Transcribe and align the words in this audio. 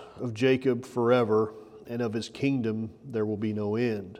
of 0.21 0.33
Jacob 0.33 0.85
forever, 0.85 1.53
and 1.87 2.01
of 2.01 2.13
his 2.13 2.29
kingdom 2.29 2.91
there 3.03 3.25
will 3.25 3.37
be 3.37 3.53
no 3.53 3.75
end. 3.75 4.19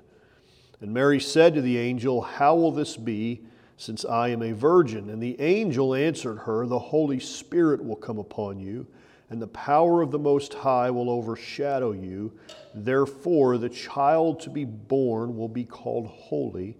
And 0.82 0.94
Mary 0.94 1.20
said 1.20 1.54
to 1.54 1.62
the 1.62 1.78
angel, 1.78 2.22
How 2.22 2.56
will 2.56 2.72
this 2.72 2.98
be, 2.98 3.42
since 3.78 4.04
I 4.04 4.30
am 4.30 4.42
a 4.42 4.52
virgin? 4.52 5.10
And 5.10 5.22
the 5.22 5.40
angel 5.40 5.94
answered 5.94 6.40
her, 6.40 6.66
The 6.66 6.80
Holy 6.80 7.20
Spirit 7.20 7.84
will 7.84 7.96
come 7.96 8.18
upon 8.18 8.60
you, 8.60 8.88
and 9.30 9.42
the 9.42 9.48
power 9.48 10.02
of 10.02 10.12
the 10.12 10.20
Most 10.20 10.54
High 10.54 10.90
will 10.90 11.10
overshadow 11.10 11.92
you. 11.92 12.34
Therefore, 12.74 13.58
the 13.58 13.70
child 13.70 14.40
to 14.42 14.50
be 14.50 14.66
born 14.66 15.38
will 15.38 15.48
be 15.48 15.64
called 15.64 16.08
Holy 16.08 16.76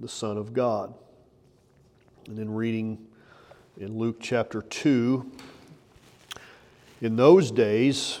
the 0.00 0.08
Son 0.08 0.36
of 0.36 0.52
God. 0.52 0.94
And 2.26 2.36
then 2.36 2.50
reading 2.50 2.98
in 3.76 3.96
Luke 3.98 4.16
chapter 4.20 4.62
2, 4.62 5.30
in 7.00 7.16
those 7.16 7.50
days, 7.50 8.20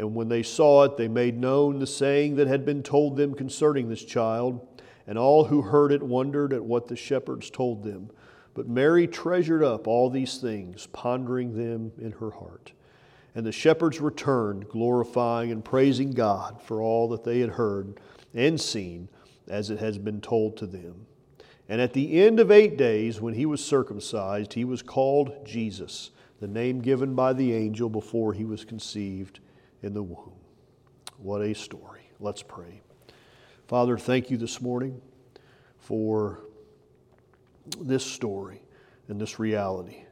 And 0.00 0.14
when 0.14 0.30
they 0.30 0.42
saw 0.42 0.84
it, 0.84 0.96
they 0.96 1.08
made 1.08 1.38
known 1.38 1.78
the 1.78 1.86
saying 1.86 2.36
that 2.36 2.46
had 2.46 2.64
been 2.64 2.82
told 2.82 3.18
them 3.18 3.34
concerning 3.34 3.90
this 3.90 4.02
child. 4.02 4.66
And 5.06 5.18
all 5.18 5.44
who 5.44 5.60
heard 5.60 5.92
it 5.92 6.02
wondered 6.02 6.54
at 6.54 6.64
what 6.64 6.88
the 6.88 6.96
shepherds 6.96 7.50
told 7.50 7.84
them. 7.84 8.10
But 8.54 8.66
Mary 8.66 9.06
treasured 9.06 9.62
up 9.62 9.86
all 9.86 10.08
these 10.08 10.38
things, 10.38 10.86
pondering 10.86 11.54
them 11.54 11.92
in 12.00 12.12
her 12.12 12.30
heart. 12.30 12.72
And 13.34 13.44
the 13.44 13.52
shepherds 13.52 14.00
returned, 14.00 14.70
glorifying 14.70 15.52
and 15.52 15.62
praising 15.62 16.12
God 16.12 16.62
for 16.62 16.80
all 16.80 17.06
that 17.10 17.24
they 17.24 17.40
had 17.40 17.50
heard 17.50 18.00
and 18.32 18.58
seen 18.58 19.06
as 19.48 19.68
it 19.68 19.80
has 19.80 19.98
been 19.98 20.22
told 20.22 20.56
to 20.56 20.66
them. 20.66 21.04
And 21.68 21.78
at 21.78 21.92
the 21.92 22.22
end 22.22 22.40
of 22.40 22.50
eight 22.50 22.78
days, 22.78 23.20
when 23.20 23.34
he 23.34 23.44
was 23.44 23.62
circumcised, 23.62 24.54
he 24.54 24.64
was 24.64 24.80
called 24.80 25.44
Jesus, 25.44 26.10
the 26.40 26.48
name 26.48 26.80
given 26.80 27.14
by 27.14 27.34
the 27.34 27.52
angel 27.52 27.90
before 27.90 28.32
he 28.32 28.46
was 28.46 28.64
conceived 28.64 29.40
in 29.82 29.94
the 29.94 30.02
womb. 30.02 30.32
What 31.18 31.42
a 31.42 31.54
story. 31.54 32.10
Let's 32.18 32.42
pray. 32.42 32.82
Father, 33.66 33.96
thank 33.98 34.30
you 34.30 34.36
this 34.36 34.60
morning 34.60 35.00
for 35.78 36.40
this 37.80 38.04
story 38.04 38.62
and 39.08 39.20
this 39.20 39.38
reality 39.38 40.04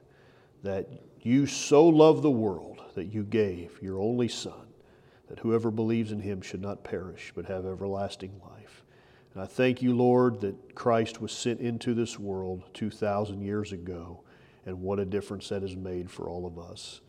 that 0.63 0.89
you 1.23 1.47
so 1.47 1.87
loved 1.87 2.23
the 2.23 2.31
world 2.31 2.83
that 2.95 3.07
you 3.07 3.23
gave 3.23 3.81
your 3.83 4.01
only 4.01 4.29
Son, 4.29 4.67
that 5.29 5.39
whoever 5.41 5.71
believes 5.71 6.13
in 6.13 6.21
him 6.21 6.41
should 6.41 6.63
not 6.63 6.85
perish 6.85 7.33
but 7.35 7.47
have 7.47 7.67
everlasting 7.67 8.41
life. 8.43 8.85
And 9.35 9.43
I 9.43 9.47
thank 9.47 9.83
you, 9.83 9.95
Lord, 9.95 10.41
that 10.41 10.75
Christ 10.75 11.21
was 11.21 11.33
sent 11.33 11.61
into 11.61 11.95
this 11.95 12.19
world 12.19 12.65
2,000 12.75 13.41
years 13.41 13.73
ago, 13.73 14.23
and 14.67 14.81
what 14.81 14.99
a 14.99 15.05
difference 15.05 15.49
that 15.51 15.63
has 15.63 15.77
made 15.77 16.11
for 16.11 16.29
all 16.29 16.47
of 16.47 16.59
us. 16.59 17.01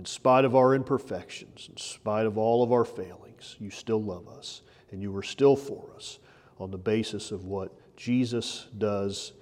In 0.00 0.06
spite 0.06 0.46
of 0.46 0.56
our 0.56 0.74
imperfections, 0.74 1.68
in 1.68 1.76
spite 1.76 2.24
of 2.24 2.38
all 2.38 2.62
of 2.62 2.72
our 2.72 2.86
failings, 2.86 3.56
you 3.58 3.68
still 3.68 4.02
love 4.02 4.28
us, 4.28 4.62
and 4.90 5.02
you 5.02 5.14
are 5.14 5.22
still 5.22 5.56
for 5.56 5.90
us 5.94 6.20
on 6.58 6.70
the 6.70 6.78
basis 6.78 7.32
of 7.32 7.44
what 7.44 7.70
Jesus 7.98 8.68
does 8.78 9.34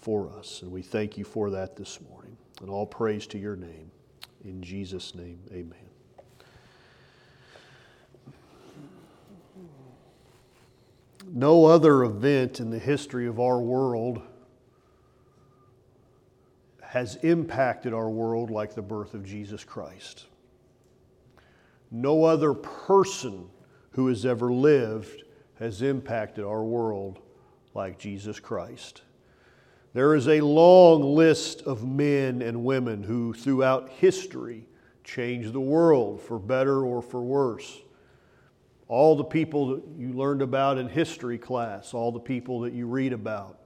for 0.00 0.30
us. 0.30 0.62
And 0.62 0.70
we 0.70 0.82
thank 0.82 1.18
you 1.18 1.24
for 1.24 1.50
that 1.50 1.74
this 1.74 1.98
morning. 2.08 2.36
And 2.60 2.70
all 2.70 2.86
praise 2.86 3.26
to 3.26 3.38
your 3.38 3.56
name. 3.56 3.90
In 4.44 4.62
Jesus' 4.62 5.16
name, 5.16 5.40
amen. 5.50 5.74
No 11.26 11.64
other 11.64 12.04
event 12.04 12.60
in 12.60 12.70
the 12.70 12.78
history 12.78 13.26
of 13.26 13.40
our 13.40 13.58
world 13.58 14.22
has 16.94 17.16
impacted 17.24 17.92
our 17.92 18.08
world 18.08 18.52
like 18.52 18.72
the 18.76 18.80
birth 18.80 19.14
of 19.14 19.24
Jesus 19.24 19.64
Christ. 19.64 20.26
No 21.90 22.22
other 22.22 22.54
person 22.54 23.50
who 23.90 24.06
has 24.06 24.24
ever 24.24 24.52
lived 24.52 25.24
has 25.58 25.82
impacted 25.82 26.44
our 26.44 26.62
world 26.62 27.18
like 27.74 27.98
Jesus 27.98 28.38
Christ. 28.38 29.02
There 29.92 30.14
is 30.14 30.28
a 30.28 30.40
long 30.40 31.02
list 31.02 31.62
of 31.62 31.84
men 31.84 32.40
and 32.40 32.64
women 32.64 33.02
who, 33.02 33.32
throughout 33.32 33.88
history, 33.88 34.64
changed 35.02 35.52
the 35.52 35.58
world 35.58 36.22
for 36.22 36.38
better 36.38 36.86
or 36.86 37.02
for 37.02 37.22
worse. 37.22 37.76
All 38.86 39.16
the 39.16 39.24
people 39.24 39.66
that 39.74 39.82
you 39.98 40.12
learned 40.12 40.42
about 40.42 40.78
in 40.78 40.88
history 40.88 41.38
class, 41.38 41.92
all 41.92 42.12
the 42.12 42.20
people 42.20 42.60
that 42.60 42.72
you 42.72 42.86
read 42.86 43.12
about. 43.12 43.58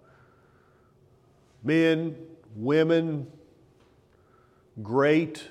Men, 1.63 2.17
women, 2.59 3.27
great, 4.83 5.47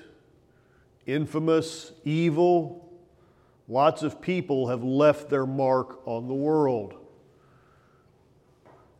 infamous, 1.06 1.92
evil, 2.04 2.90
lots 3.66 4.02
of 4.02 4.20
people 4.20 4.68
have 4.68 4.84
left 4.84 5.28
their 5.28 5.46
mark 5.46 6.00
on 6.06 6.28
the 6.28 6.34
world 6.34 6.94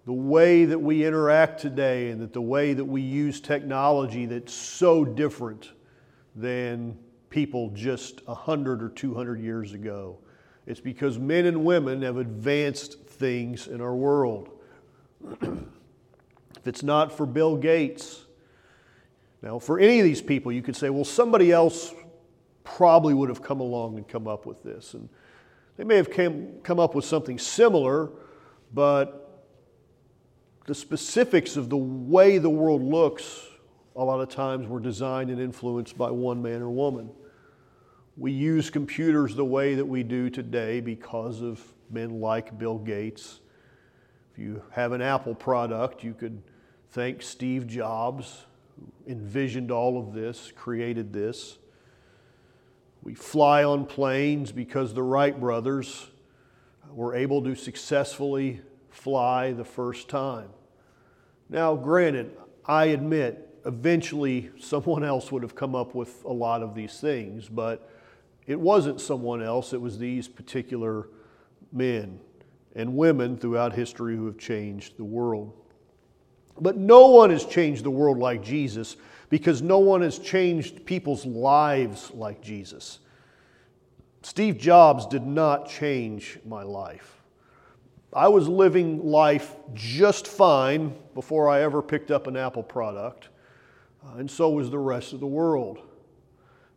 the 0.09 0.13
way 0.15 0.65
that 0.65 0.79
we 0.79 1.05
interact 1.05 1.61
today 1.61 2.09
and 2.09 2.23
that 2.23 2.33
the 2.33 2.41
way 2.41 2.73
that 2.73 2.83
we 2.87 3.03
use 3.03 3.43
technology 3.43 4.25
that's 4.25 4.55
so 4.55 5.05
different 5.05 5.73
than 6.35 6.97
people 7.29 7.69
just 7.75 8.27
100 8.27 8.83
or 8.83 8.89
200 8.89 9.39
years 9.39 9.75
ago. 9.75 10.17
It's 10.67 10.81
because 10.81 11.19
men 11.19 11.45
and 11.45 11.63
women 11.63 12.01
have 12.01 12.17
advanced 12.17 13.03
things 13.05 13.67
in 13.67 13.83
our 13.83 13.95
world. 13.95 14.49
it's 16.69 16.83
not 16.83 17.11
for 17.11 17.27
Bill 17.27 17.57
Gates, 17.57 18.25
now 19.43 19.59
for 19.59 19.79
any 19.79 20.01
of 20.01 20.05
these 20.05 20.23
people, 20.23 20.53
you 20.53 20.63
could 20.63 20.77
say, 20.77 20.91
well, 20.91 21.05
somebody 21.05 21.53
else 21.53 21.95
probably 22.65 23.15
would 23.15 23.29
have 23.29 23.43
come 23.43 23.61
along 23.61 23.97
and 23.97 24.07
come 24.07 24.27
up 24.27 24.47
with 24.47 24.63
this. 24.63 24.95
And 24.95 25.09
they 25.77 25.85
may 25.85 25.97
have 25.97 26.11
came, 26.11 26.61
come 26.63 26.81
up 26.81 26.95
with 26.95 27.05
something 27.05 27.39
similar, 27.39 28.11
but 28.75 29.47
the 30.67 30.75
specifics 30.75 31.57
of 31.57 31.71
the 31.71 31.77
way 31.77 32.39
the 32.39 32.51
world 32.51 32.83
looks, 32.83 33.47
a 33.97 34.05
lot 34.05 34.21
of 34.21 34.29
times, 34.29 34.67
were 34.67 34.81
designed 34.81 35.31
and 35.31 35.41
influenced 35.41 35.97
by 35.97 36.11
one 36.11 36.43
man 36.43 36.61
or 36.61 36.71
woman. 36.71 37.11
We 38.17 38.33
use 38.33 38.69
computers 38.69 39.37
the 39.37 39.45
way 39.45 39.77
that 39.77 39.87
we 39.87 40.03
do 40.03 40.29
today 40.29 40.81
because 40.81 41.41
of 41.41 41.63
men 41.91 42.21
like 42.21 42.59
Bill 42.59 42.79
Gates. 42.79 43.41
If 44.33 44.39
you 44.39 44.63
have 44.73 44.93
an 44.93 45.01
Apple 45.01 45.35
product, 45.35 46.03
you 46.03 46.13
could 46.13 46.43
thank 46.91 47.23
Steve 47.23 47.67
Jobs, 47.67 48.45
who 48.77 49.13
envisioned 49.13 49.71
all 49.71 49.99
of 49.99 50.13
this, 50.15 50.53
created 50.57 51.13
this. 51.13 51.59
We 53.03 53.15
fly 53.15 53.65
on 53.65 53.87
planes 53.87 54.53
because 54.53 54.95
the 54.95 55.03
Wright 55.03 55.39
brothers 55.39 56.09
were 56.91 57.15
able 57.15 57.43
to 57.45 57.55
successfully 57.55 58.61
fly 58.91 59.53
the 59.53 59.65
first 59.65 60.09
time. 60.09 60.49
Now, 61.49 61.75
granted, 61.77 62.37
I 62.67 62.87
admit 62.87 63.49
eventually 63.65 64.51
someone 64.59 65.05
else 65.05 65.31
would 65.33 65.43
have 65.43 65.55
come 65.55 65.75
up 65.75 65.95
with 65.95 66.25
a 66.25 66.33
lot 66.33 66.63
of 66.63 66.75
these 66.75 67.01
things, 67.01 67.49
but 67.49 67.91
it 68.47 68.59
wasn't 68.59 69.01
someone 69.01 69.43
else, 69.43 69.73
it 69.73 69.81
was 69.81 69.99
these 69.99 70.27
particular 70.27 71.09
men 71.73 72.19
and 72.75 72.97
women 72.97 73.37
throughout 73.37 73.75
history 73.75 74.17
who 74.17 74.27
have 74.27 74.39
changed 74.39 74.97
the 74.97 75.05
world. 75.05 75.53
But 76.61 76.77
no 76.77 77.09
one 77.09 77.31
has 77.31 77.45
changed 77.45 77.85
the 77.85 77.91
world 77.91 78.19
like 78.19 78.43
Jesus 78.43 78.97
because 79.31 79.63
no 79.63 79.79
one 79.79 80.03
has 80.03 80.19
changed 80.19 80.85
people's 80.87 81.25
lives 81.27 82.11
like 82.13 82.41
Jesus. 82.43 83.01
Steve 84.23 84.59
Jobs 84.59 85.07
did 85.07 85.27
not 85.27 85.69
change 85.69 86.39
my 86.45 86.63
life. 86.63 87.23
I 88.13 88.29
was 88.29 88.49
living 88.49 89.05
life 89.05 89.55
just 89.75 90.27
fine 90.27 90.95
before 91.15 91.49
I 91.49 91.63
ever 91.63 91.83
picked 91.83 92.11
up 92.11 92.27
an 92.27 92.37
Apple 92.37 92.63
product, 92.63 93.29
uh, 94.05 94.17
and 94.17 94.31
so 94.31 94.51
was 94.51 94.71
the 94.71 94.79
rest 94.79 95.13
of 95.13 95.21
the 95.21 95.27
world. 95.27 95.79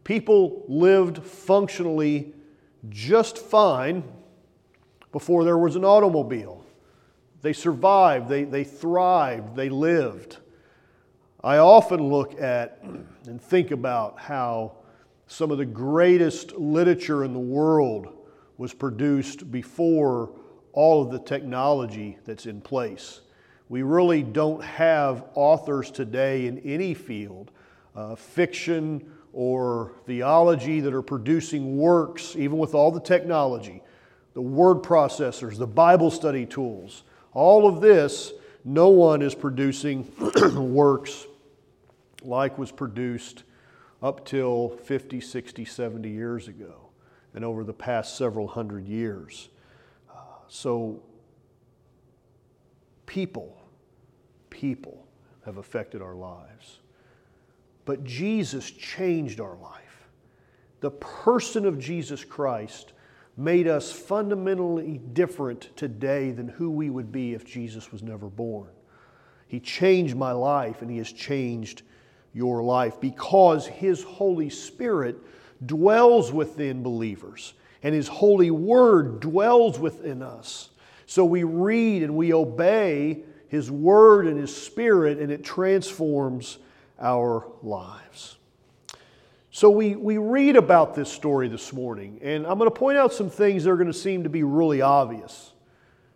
People 0.04 0.66
lived 0.68 1.24
functionally 1.24 2.34
just 2.90 3.38
fine 3.38 4.04
before 5.12 5.44
there 5.44 5.58
was 5.58 5.76
an 5.76 5.86
automobile. 5.86 6.61
They 7.42 7.54
survived, 7.54 8.30
they, 8.30 8.44
they 8.44 8.64
thrived, 8.64 9.56
they 9.56 9.70
lived. 9.70 10.38
I 11.44 11.58
often 11.58 12.10
look 12.10 12.40
at 12.40 12.84
and 13.26 13.42
think 13.42 13.72
about 13.72 14.20
how 14.20 14.74
some 15.28 15.50
of 15.50 15.58
the 15.58 15.66
greatest 15.66 16.54
literature 16.54 17.24
in 17.24 17.34
the 17.34 17.40
world 17.40 18.14
was 18.58 18.74
produced 18.74 19.52
before 19.52 20.32
all 20.74 21.02
of 21.02 21.12
the 21.12 21.20
technology 21.20 22.18
that's 22.26 22.46
in 22.46 22.62
place. 22.62 23.22
We 23.70 23.84
really 23.84 24.22
don't 24.22 24.62
have 24.64 25.24
authors 25.34 25.90
today 25.90 26.48
in 26.48 26.60
any 26.60 26.94
field, 26.94 27.52
uh, 27.96 28.16
fiction 28.16 29.10
or 29.34 29.94
theology, 30.06 30.82
that 30.82 30.94
are 30.94 31.02
producing 31.02 31.78
works, 31.78 32.36
even 32.36 32.58
with 32.58 32.76
all 32.76 32.92
the 32.92 33.00
technology, 33.00 33.82
the 34.34 34.42
word 34.42 34.84
processors, 34.84 35.58
the 35.58 35.66
Bible 35.66 36.12
study 36.12 36.46
tools, 36.46 37.04
all 37.34 37.68
of 37.68 37.82
this, 37.82 38.34
no 38.64 38.90
one 38.90 39.22
is 39.22 39.34
producing 39.34 40.12
works 40.74 41.26
like 42.24 42.58
was 42.58 42.72
produced 42.72 43.44
up 44.02 44.26
till 44.26 44.70
50, 44.84 45.22
60, 45.22 45.66
70 45.66 46.10
years 46.10 46.48
ago 46.48 46.90
and 47.34 47.46
over 47.46 47.64
the 47.64 47.74
past 47.74 48.18
several 48.18 48.48
hundred 48.48 48.86
years. 48.88 49.50
Uh, 50.10 50.16
so, 50.48 51.02
people, 53.06 53.58
people 54.50 55.06
have 55.46 55.58
affected 55.58 56.02
our 56.02 56.16
lives. 56.16 56.80
But 57.86 58.04
Jesus 58.04 58.70
changed 58.70 59.40
our 59.40 59.56
life. 59.56 60.08
The 60.82 60.92
person 60.92 61.66
of 61.66 61.80
Jesus 61.80 62.24
Christ 62.24 62.94
made 63.38 63.68
us 63.68 63.92
fundamentally 63.92 65.00
different 65.14 65.76
today 65.76 66.32
than 66.32 66.48
who 66.48 66.70
we 66.70 66.90
would 66.90 67.12
be 67.12 67.34
if 67.34 67.46
Jesus 67.46 67.92
was 67.92 68.04
never 68.04 68.28
born. 68.28 68.70
He 69.48 69.60
changed 69.60 70.16
my 70.16 70.32
life 70.32 70.82
and 70.82 70.90
He 70.90 70.98
has 70.98 71.12
changed 71.12 71.84
your 72.34 72.64
life 72.64 73.00
because 73.02 73.68
His 73.68 74.04
Holy 74.04 74.50
Spirit 74.50 75.18
dwells 75.66 76.32
within 76.32 76.84
believers 76.84 77.54
and 77.84 77.96
His 77.96 78.08
holy 78.08 78.52
word 78.52 79.20
dwells 79.20 79.80
within 79.80 80.22
us. 80.22 80.70
So 81.06 81.26
we 81.26 81.44
read 81.44 82.04
and 82.04 82.16
we 82.16 82.34
obey 82.34 83.24
His 83.48 83.70
word 83.70 84.28
and 84.28 84.40
His 84.40 84.56
spirit, 84.56 85.18
and 85.20 85.32
it 85.32 85.44
transforms 85.44 86.58
our 87.00 87.48
lives. 87.62 88.38
So 89.54 89.70
we, 89.70 89.98
we 89.98 90.18
read 90.18 90.56
about 90.56 90.96
this 90.96 91.12
story 91.12 91.50
this 91.50 91.74
morning, 91.74 92.20
and 92.22 92.48
I'm 92.48 92.58
going 92.58 92.72
to 92.72 92.76
point 92.76 92.98
out 92.98 93.12
some 93.12 93.30
things 93.30 93.66
that 93.66 93.72
are 93.72 93.76
going 93.76 93.88
to 93.88 93.94
seem 93.94 94.24
to 94.24 94.30
be 94.30 94.44
really 94.44 94.82
obvious. 94.82 95.52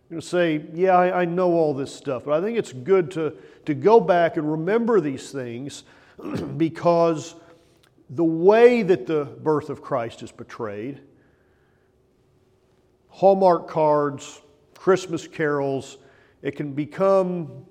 I'm 0.08 0.14
going 0.14 0.22
to 0.22 0.26
say, 0.26 0.64
yeah, 0.72 0.96
I, 0.96 1.20
I 1.20 1.24
know 1.26 1.52
all 1.52 1.74
this 1.74 1.94
stuff, 1.94 2.24
but 2.24 2.32
I 2.32 2.40
think 2.40 2.56
it's 2.56 2.72
good 2.72 3.10
to, 3.10 3.34
to 3.66 3.74
go 3.74 4.00
back 4.00 4.38
and 4.38 4.50
remember 4.50 5.02
these 5.02 5.30
things 5.32 5.84
because 6.56 7.34
the 8.08 8.24
way 8.24 8.82
that 8.82 9.06
the 9.06 9.26
birth 9.26 9.68
of 9.68 9.82
Christ 9.82 10.22
is 10.22 10.32
portrayed 10.32 11.02
Hallmark 13.10 13.68
cards, 13.68 14.40
Christmas 14.74 15.26
carols, 15.26 15.98
it 16.42 16.52
can 16.52 16.72
become 16.72 17.66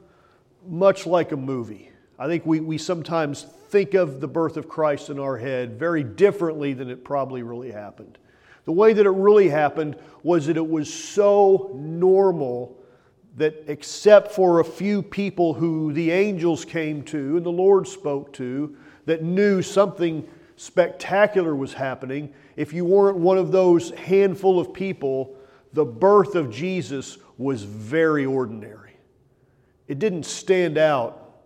much 0.67 1.07
like 1.07 1.31
a 1.31 1.37
movie. 1.37 1.91
I 2.17 2.27
think 2.27 2.45
we, 2.45 2.59
we 2.59 2.77
sometimes 2.77 3.45
think 3.75 3.93
of 3.93 4.21
the 4.21 4.27
birth 4.27 4.55
of 4.55 4.69
Christ 4.69 5.09
in 5.09 5.19
our 5.19 5.35
head 5.35 5.77
very 5.77 6.01
differently 6.01 6.71
than 6.71 6.89
it 6.89 7.03
probably 7.03 7.43
really 7.43 7.71
happened. 7.71 8.17
The 8.63 8.71
way 8.71 8.93
that 8.93 9.05
it 9.05 9.09
really 9.09 9.49
happened 9.49 9.97
was 10.23 10.45
that 10.45 10.55
it 10.55 10.65
was 10.65 10.93
so 10.93 11.71
normal 11.75 12.77
that, 13.35 13.65
except 13.67 14.31
for 14.31 14.61
a 14.61 14.63
few 14.63 15.03
people 15.03 15.53
who 15.53 15.91
the 15.91 16.09
angels 16.09 16.63
came 16.63 17.03
to 17.03 17.35
and 17.35 17.45
the 17.45 17.51
Lord 17.51 17.85
spoke 17.85 18.31
to, 18.35 18.77
that 19.07 19.23
knew 19.23 19.61
something 19.61 20.25
spectacular 20.55 21.53
was 21.53 21.73
happening, 21.73 22.33
if 22.55 22.71
you 22.71 22.85
weren't 22.85 23.17
one 23.17 23.37
of 23.37 23.51
those 23.51 23.89
handful 23.89 24.57
of 24.57 24.73
people, 24.73 25.35
the 25.73 25.83
birth 25.83 26.35
of 26.35 26.49
Jesus 26.49 27.17
was 27.37 27.63
very 27.63 28.25
ordinary. 28.25 28.95
It 29.89 29.99
didn't 29.99 30.23
stand 30.23 30.77
out 30.77 31.41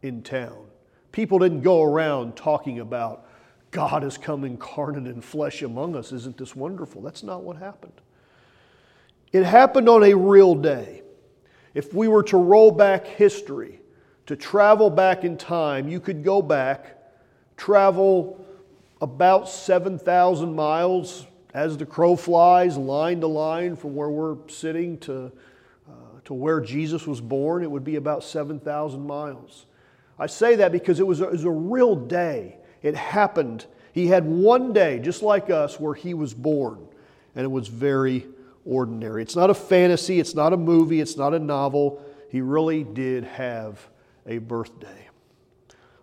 in 0.00 0.22
town. 0.22 0.69
People 1.12 1.38
didn't 1.38 1.62
go 1.62 1.82
around 1.82 2.36
talking 2.36 2.80
about 2.80 3.26
God 3.70 4.02
has 4.02 4.18
come 4.18 4.44
incarnate 4.44 5.06
in 5.06 5.20
flesh 5.20 5.62
among 5.62 5.96
us. 5.96 6.12
Isn't 6.12 6.36
this 6.36 6.56
wonderful? 6.56 7.02
That's 7.02 7.22
not 7.22 7.42
what 7.42 7.56
happened. 7.56 8.00
It 9.32 9.44
happened 9.44 9.88
on 9.88 10.02
a 10.02 10.14
real 10.14 10.54
day. 10.54 11.02
If 11.72 11.94
we 11.94 12.08
were 12.08 12.24
to 12.24 12.36
roll 12.36 12.72
back 12.72 13.06
history, 13.06 13.80
to 14.26 14.34
travel 14.36 14.90
back 14.90 15.24
in 15.24 15.36
time, 15.36 15.88
you 15.88 16.00
could 16.00 16.24
go 16.24 16.42
back, 16.42 16.98
travel 17.56 18.44
about 19.00 19.48
7,000 19.48 20.54
miles 20.54 21.26
as 21.54 21.76
the 21.76 21.86
crow 21.86 22.16
flies, 22.16 22.76
line 22.76 23.20
to 23.20 23.26
line 23.26 23.76
from 23.76 23.94
where 23.94 24.10
we're 24.10 24.36
sitting 24.48 24.98
to, 24.98 25.32
uh, 25.88 25.92
to 26.24 26.34
where 26.34 26.60
Jesus 26.60 27.06
was 27.06 27.20
born. 27.20 27.62
It 27.62 27.70
would 27.70 27.84
be 27.84 27.96
about 27.96 28.24
7,000 28.24 29.06
miles. 29.06 29.66
I 30.20 30.26
say 30.26 30.56
that 30.56 30.70
because 30.70 31.00
it 31.00 31.06
was, 31.06 31.22
a, 31.22 31.24
it 31.24 31.32
was 31.32 31.44
a 31.44 31.50
real 31.50 31.96
day. 31.96 32.58
It 32.82 32.94
happened. 32.94 33.64
He 33.92 34.06
had 34.06 34.26
one 34.26 34.74
day, 34.74 34.98
just 34.98 35.22
like 35.22 35.48
us, 35.48 35.80
where 35.80 35.94
he 35.94 36.12
was 36.12 36.34
born, 36.34 36.86
and 37.34 37.44
it 37.44 37.48
was 37.48 37.68
very 37.68 38.26
ordinary. 38.66 39.22
It's 39.22 39.34
not 39.34 39.48
a 39.48 39.54
fantasy, 39.54 40.20
it's 40.20 40.34
not 40.34 40.52
a 40.52 40.58
movie, 40.58 41.00
it's 41.00 41.16
not 41.16 41.32
a 41.32 41.38
novel. 41.38 42.04
He 42.28 42.42
really 42.42 42.84
did 42.84 43.24
have 43.24 43.88
a 44.26 44.38
birthday. 44.38 45.08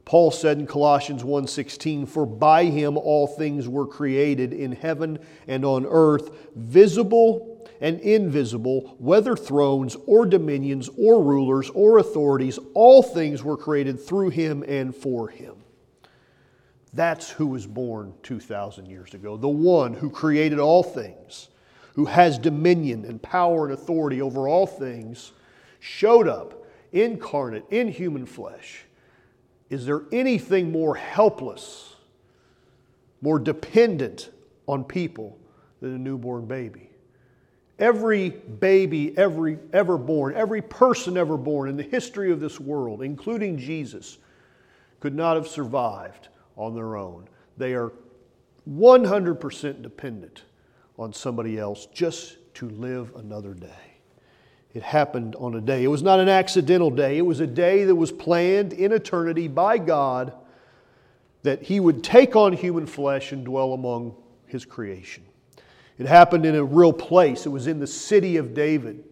Paul 0.03 0.31
said 0.31 0.57
in 0.57 0.65
Colossians 0.65 1.23
1:16, 1.23 2.07
"For 2.07 2.25
by 2.25 2.65
him 2.65 2.97
all 2.97 3.27
things 3.27 3.67
were 3.69 3.85
created 3.85 4.51
in 4.51 4.71
heaven 4.71 5.19
and 5.47 5.63
on 5.63 5.85
earth, 5.85 6.31
visible 6.55 7.56
and 7.81 7.99
invisible, 7.99 8.95
whether 8.99 9.35
thrones 9.35 9.95
or 10.05 10.25
dominions 10.25 10.89
or 10.97 11.21
rulers 11.21 11.69
or 11.71 11.97
authorities, 11.97 12.59
all 12.73 13.01
things 13.03 13.43
were 13.43 13.57
created 13.57 13.99
through 13.99 14.29
him 14.29 14.63
and 14.67 14.95
for 14.95 15.27
him." 15.27 15.55
That's 16.93 17.29
who 17.29 17.47
was 17.47 17.67
born 17.67 18.13
2,000 18.23 18.87
years 18.87 19.13
ago, 19.13 19.37
the 19.37 19.47
one 19.47 19.93
who 19.93 20.09
created 20.09 20.59
all 20.59 20.83
things, 20.83 21.49
who 21.95 22.05
has 22.05 22.39
dominion 22.39 23.05
and 23.05 23.21
power 23.21 23.65
and 23.65 23.73
authority 23.73 24.21
over 24.21 24.47
all 24.47 24.65
things, 24.65 25.33
showed 25.79 26.27
up 26.27 26.65
incarnate 26.91 27.65
in 27.69 27.87
human 27.89 28.25
flesh 28.25 28.85
is 29.69 29.85
there 29.85 30.03
anything 30.11 30.71
more 30.71 30.95
helpless, 30.95 31.95
more 33.21 33.39
dependent 33.39 34.29
on 34.67 34.83
people 34.83 35.37
than 35.81 35.93
a 35.93 35.97
newborn 35.97 36.45
baby? 36.45 36.89
Every 37.79 38.29
baby 38.29 39.15
every, 39.17 39.59
ever 39.71 39.97
born, 39.97 40.33
every 40.35 40.61
person 40.61 41.15
ever 41.15 41.37
born 41.37 41.69
in 41.69 41.77
the 41.77 41.83
history 41.83 42.31
of 42.31 42.39
this 42.39 42.59
world, 42.59 43.03
including 43.03 43.57
Jesus, 43.57 44.17
could 44.99 45.13
not 45.15 45.35
have 45.35 45.47
survived 45.47 46.29
on 46.55 46.73
their 46.73 46.97
own. 46.97 47.27
They 47.57 47.73
are 47.73 47.93
100% 48.69 49.81
dependent 49.81 50.43
on 50.97 51.13
somebody 51.13 51.57
else 51.59 51.87
just 51.93 52.37
to 52.55 52.69
live 52.69 53.15
another 53.15 53.53
day. 53.53 53.69
It 54.73 54.83
happened 54.83 55.35
on 55.35 55.55
a 55.55 55.61
day. 55.61 55.83
It 55.83 55.87
was 55.87 56.03
not 56.03 56.19
an 56.19 56.29
accidental 56.29 56.89
day, 56.89 57.17
it 57.17 57.25
was 57.25 57.39
a 57.39 57.47
day 57.47 57.83
that 57.85 57.95
was 57.95 58.11
planned 58.11 58.73
in 58.73 58.91
eternity 58.91 59.47
by 59.47 59.77
God 59.77 60.33
that 61.43 61.61
He 61.61 61.79
would 61.79 62.03
take 62.03 62.35
on 62.35 62.53
human 62.53 62.85
flesh 62.85 63.31
and 63.31 63.45
dwell 63.45 63.73
among 63.73 64.15
His 64.47 64.65
creation. 64.65 65.23
It 65.97 66.05
happened 66.05 66.45
in 66.45 66.55
a 66.55 66.63
real 66.63 66.93
place, 66.93 67.45
it 67.45 67.49
was 67.49 67.67
in 67.67 67.79
the 67.79 67.87
city 67.87 68.37
of 68.37 68.53
David. 68.53 69.03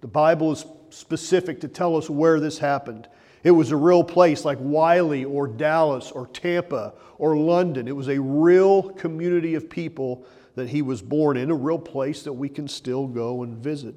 The 0.00 0.08
Bible 0.08 0.52
is 0.52 0.66
specific 0.90 1.60
to 1.60 1.68
tell 1.68 1.96
us 1.96 2.10
where 2.10 2.40
this 2.40 2.58
happened. 2.58 3.08
It 3.44 3.52
was 3.52 3.70
a 3.70 3.76
real 3.76 4.02
place 4.02 4.44
like 4.44 4.58
Wylie 4.60 5.24
or 5.24 5.46
Dallas 5.46 6.10
or 6.10 6.26
Tampa 6.26 6.94
or 7.18 7.36
London. 7.36 7.86
It 7.86 7.94
was 7.94 8.08
a 8.08 8.20
real 8.20 8.90
community 8.90 9.54
of 9.54 9.70
people 9.70 10.24
that 10.56 10.68
he 10.68 10.82
was 10.82 11.00
born 11.00 11.36
in, 11.36 11.50
a 11.50 11.54
real 11.54 11.78
place 11.78 12.22
that 12.24 12.32
we 12.32 12.48
can 12.48 12.66
still 12.66 13.06
go 13.06 13.42
and 13.42 13.56
visit. 13.56 13.94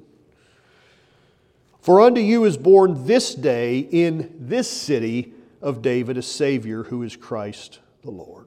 For 1.80 2.00
unto 2.00 2.20
you 2.20 2.44
is 2.44 2.56
born 2.56 3.06
this 3.06 3.34
day 3.34 3.78
in 3.78 4.34
this 4.38 4.70
city 4.70 5.32
of 5.62 5.82
David 5.82 6.18
a 6.18 6.22
Savior 6.22 6.84
who 6.84 7.02
is 7.02 7.16
Christ 7.16 7.80
the 8.02 8.10
Lord. 8.10 8.39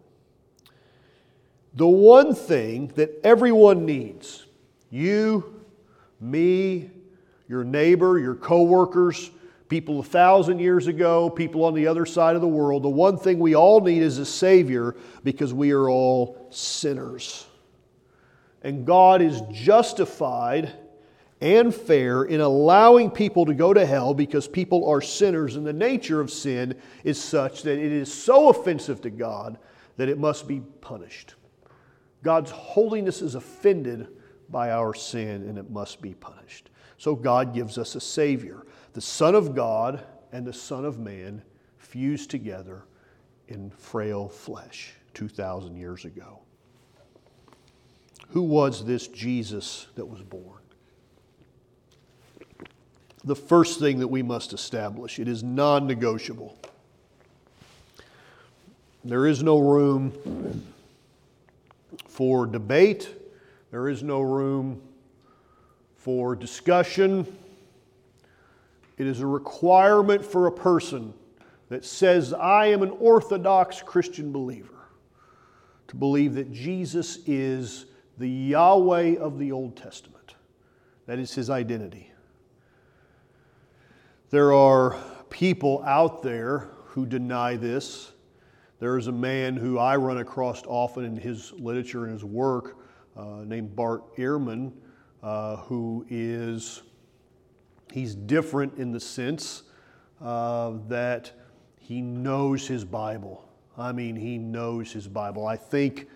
The 1.75 1.87
one 1.87 2.35
thing 2.35 2.87
that 2.95 3.19
everyone 3.23 3.85
needs, 3.85 4.45
you, 4.91 5.61
me, 6.19 6.91
your 7.47 7.63
neighbor, 7.63 8.19
your 8.19 8.35
coworkers, 8.35 9.31
people 9.69 9.99
a 9.99 10.03
thousand 10.03 10.59
years 10.59 10.85
ago, 10.85 11.31
people 11.31 11.63
on 11.63 11.73
the 11.73 11.87
other 11.87 12.05
side 12.05 12.35
of 12.35 12.41
the 12.41 12.47
world, 12.47 12.83
the 12.83 12.89
one 12.89 13.17
thing 13.17 13.39
we 13.39 13.55
all 13.55 13.81
need 13.81 14.03
is 14.03 14.19
a 14.19 14.25
Savior 14.25 14.95
because 15.23 15.51
we 15.51 15.71
are 15.71 15.89
all 15.89 16.47
sinners. 16.51 17.47
And 18.61 18.85
God 18.85 19.21
is 19.21 19.41
justified 19.51 20.71
and 21.41 21.73
fair 21.73 22.23
in 22.23 22.39
allowing 22.39 23.09
people 23.09 23.45
to 23.47 23.53
go 23.53 23.73
to 23.73 23.85
hell 23.85 24.13
because 24.13 24.47
people 24.47 24.87
are 24.87 25.01
sinners, 25.01 25.55
and 25.55 25.65
the 25.65 25.73
nature 25.73 26.21
of 26.21 26.31
sin 26.31 26.75
is 27.03 27.19
such 27.19 27.63
that 27.63 27.77
it 27.77 27.91
is 27.91 28.13
so 28.13 28.49
offensive 28.49 29.01
to 29.01 29.09
God 29.09 29.57
that 29.97 30.07
it 30.07 30.19
must 30.19 30.47
be 30.47 30.61
punished. 30.81 31.33
God's 32.23 32.49
holiness 32.49 33.21
is 33.21 33.35
offended 33.35 34.07
by 34.49 34.71
our 34.71 34.95
sin, 34.95 35.47
and 35.47 35.57
it 35.57 35.69
must 35.69 36.01
be 36.01 36.15
punished. 36.15 36.71
So 36.97 37.15
God 37.15 37.53
gives 37.53 37.77
us 37.77 37.93
a 37.93 38.01
Savior, 38.01 38.65
the 38.93 39.01
Son 39.01 39.35
of 39.35 39.53
God 39.53 40.03
and 40.31 40.45
the 40.45 40.53
Son 40.53 40.85
of 40.85 40.99
Man 40.99 41.43
fused 41.77 42.31
together 42.31 42.85
in 43.47 43.69
frail 43.69 44.27
flesh 44.27 44.93
2,000 45.13 45.75
years 45.75 46.05
ago. 46.05 46.39
Who 48.29 48.41
was 48.41 48.83
this 48.83 49.07
Jesus 49.07 49.85
that 49.95 50.05
was 50.05 50.23
born? 50.23 50.63
the 53.23 53.35
first 53.35 53.79
thing 53.79 53.99
that 53.99 54.07
we 54.07 54.21
must 54.21 54.53
establish. 54.53 55.19
It 55.19 55.27
is 55.27 55.43
non 55.43 55.87
negotiable. 55.87 56.57
There 59.03 59.27
is 59.27 59.43
no 59.43 59.59
room 59.59 60.63
for 62.13 62.46
debate, 62.46 63.10
there 63.72 63.89
is 63.89 64.03
no 64.03 64.22
room 64.22 64.79
for 65.96 66.36
discussion. 66.36 67.25
It 69.00 69.08
is 69.08 69.22
a 69.22 69.25
requirement 69.25 70.24
for 70.24 70.46
a 70.46 70.51
person 70.51 71.15
that 71.70 71.84
says, 71.84 72.32
I 72.32 72.67
am 72.67 72.84
an 72.84 72.91
Orthodox 73.00 73.82
Christian 73.82 74.32
believer, 74.32 74.89
to 75.88 75.96
believe 75.96 76.36
that 76.36 76.51
Jesus 76.51 77.17
is 77.25 77.88
the 78.20 78.29
Yahweh 78.29 79.15
of 79.15 79.39
the 79.39 79.51
Old 79.51 79.75
Testament. 79.75 80.36
That 81.08 81.17
is 81.17 81.34
his 81.34 81.50
identity. 81.50 82.12
There 84.29 84.53
are 84.53 84.98
people 85.32 85.84
out 85.84 86.22
there 86.22 86.70
who 86.86 87.08
deny 87.08 87.55
this. 87.55 88.12
There 88.83 88.97
is 88.97 89.07
a 89.07 89.13
man 89.13 89.55
who 89.55 89.79
I 89.79 89.95
run 89.95 90.17
across 90.17 90.61
often 90.67 91.05
in 91.05 91.15
his 91.15 91.53
literature 91.53 92.03
and 92.03 92.11
his 92.11 92.25
work 92.25 92.79
uh, 93.15 93.45
named 93.45 93.77
Bart 93.77 94.13
Ehrman, 94.17 94.73
uh, 95.23 95.55
who 95.55 96.05
is, 96.09 96.81
he's 97.93 98.13
different 98.13 98.77
in 98.77 98.91
the 98.91 98.99
sense 98.99 99.63
uh, 100.19 100.73
that 100.89 101.31
he 101.79 102.01
knows 102.01 102.67
his 102.67 102.83
Bible. 102.83 103.49
I 103.77 103.93
mean, 103.93 104.17
he 104.17 104.37
knows 104.37 104.91
his 104.91 105.07
Bible. 105.07 105.47
I 105.47 105.55
think, 105.55 106.09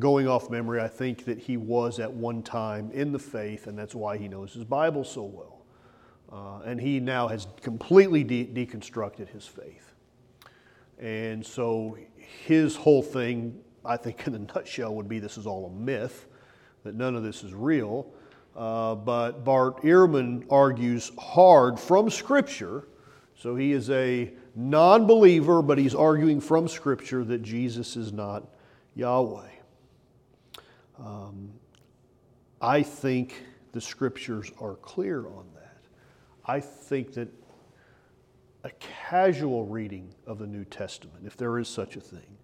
going 0.00 0.26
off 0.26 0.50
memory, 0.50 0.80
I 0.80 0.88
think 0.88 1.24
that 1.26 1.38
he 1.38 1.56
was 1.56 2.00
at 2.00 2.12
one 2.12 2.42
time 2.42 2.90
in 2.90 3.12
the 3.12 3.18
faith, 3.20 3.68
and 3.68 3.78
that's 3.78 3.94
why 3.94 4.18
he 4.18 4.26
knows 4.26 4.52
his 4.52 4.64
Bible 4.64 5.04
so 5.04 5.22
well. 5.22 5.62
Uh, 6.32 6.64
and 6.64 6.80
he 6.80 6.98
now 6.98 7.28
has 7.28 7.46
completely 7.62 8.24
de- 8.24 8.46
deconstructed 8.46 9.28
his 9.28 9.46
faith. 9.46 9.90
And 11.00 11.44
so 11.44 11.96
his 12.44 12.76
whole 12.76 13.02
thing, 13.02 13.58
I 13.84 13.96
think, 13.96 14.26
in 14.26 14.34
a 14.34 14.38
nutshell, 14.38 14.94
would 14.94 15.08
be 15.08 15.18
this 15.18 15.38
is 15.38 15.46
all 15.46 15.66
a 15.66 15.70
myth, 15.70 16.26
that 16.84 16.94
none 16.94 17.16
of 17.16 17.22
this 17.22 17.42
is 17.42 17.54
real. 17.54 18.06
Uh, 18.54 18.94
but 18.94 19.42
Bart 19.44 19.82
Ehrman 19.82 20.44
argues 20.50 21.10
hard 21.18 21.80
from 21.80 22.10
Scripture. 22.10 22.86
So 23.34 23.56
he 23.56 23.72
is 23.72 23.88
a 23.88 24.30
non 24.54 25.06
believer, 25.06 25.62
but 25.62 25.78
he's 25.78 25.94
arguing 25.94 26.40
from 26.40 26.68
Scripture 26.68 27.24
that 27.24 27.42
Jesus 27.42 27.96
is 27.96 28.12
not 28.12 28.46
Yahweh. 28.94 29.48
Um, 30.98 31.50
I 32.60 32.82
think 32.82 33.42
the 33.72 33.80
scriptures 33.80 34.52
are 34.60 34.74
clear 34.76 35.26
on 35.26 35.46
that. 35.54 35.78
I 36.44 36.60
think 36.60 37.14
that 37.14 37.28
a 38.64 38.70
casual 39.08 39.64
reading 39.64 40.14
of 40.26 40.38
the 40.38 40.46
New 40.46 40.64
Testament, 40.64 41.24
if 41.26 41.36
there 41.36 41.58
is 41.58 41.68
such 41.68 41.96
a 41.96 42.00
thing, 42.00 42.36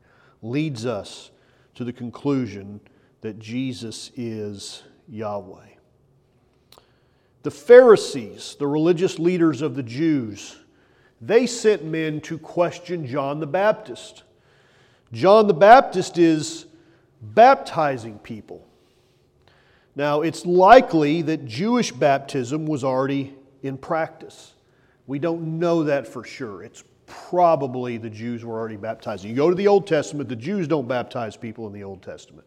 leads 0.42 0.87
us 0.87 1.30
to 1.75 1.85
the 1.85 1.92
conclusion 1.92 2.80
that 3.20 3.38
Jesus 3.38 4.11
is 4.16 4.82
Yahweh. 5.08 5.68
The 7.42 7.50
Pharisees, 7.50 8.56
the 8.58 8.66
religious 8.66 9.18
leaders 9.18 9.62
of 9.62 9.76
the 9.76 9.82
Jews, 9.82 10.56
they 11.20 11.46
sent 11.46 11.85
men 11.85 12.20
to 12.23 12.38
question 12.38 13.06
John 13.06 13.40
the 13.40 13.46
Baptist. 13.46 14.25
John 15.12 15.46
the 15.46 15.54
Baptist 15.54 16.18
is 16.18 16.66
baptizing 17.23 18.18
people. 18.18 18.66
Now, 19.94 20.20
it's 20.23 20.44
likely 20.44 21.23
that 21.23 21.46
Jewish 21.46 21.90
baptism 21.90 22.66
was 22.66 22.85
already 22.85 23.35
in 23.62 23.78
practice. 23.78 24.52
We 25.07 25.19
don't 25.19 25.59
know 25.59 25.85
that 25.85 26.07
for 26.07 26.25
sure. 26.25 26.63
It's 26.63 26.85
probably 27.07 27.99
the 27.99 28.11
Jews 28.11 28.45
were 28.45 28.59
already 28.59 28.77
baptizing. 28.77 29.31
You 29.31 29.37
go 29.37 29.51
to 29.51 29.57
the 29.57 29.69
Old 29.69 29.87
Testament, 29.87 30.29
the 30.29 30.37
Jews 30.37 30.67
don't 30.67 30.89
baptize 30.89 31.37
people 31.37 31.67
in 31.67 31.73
the 31.73 31.85
Old 31.85 32.03
Testament. 32.03 32.47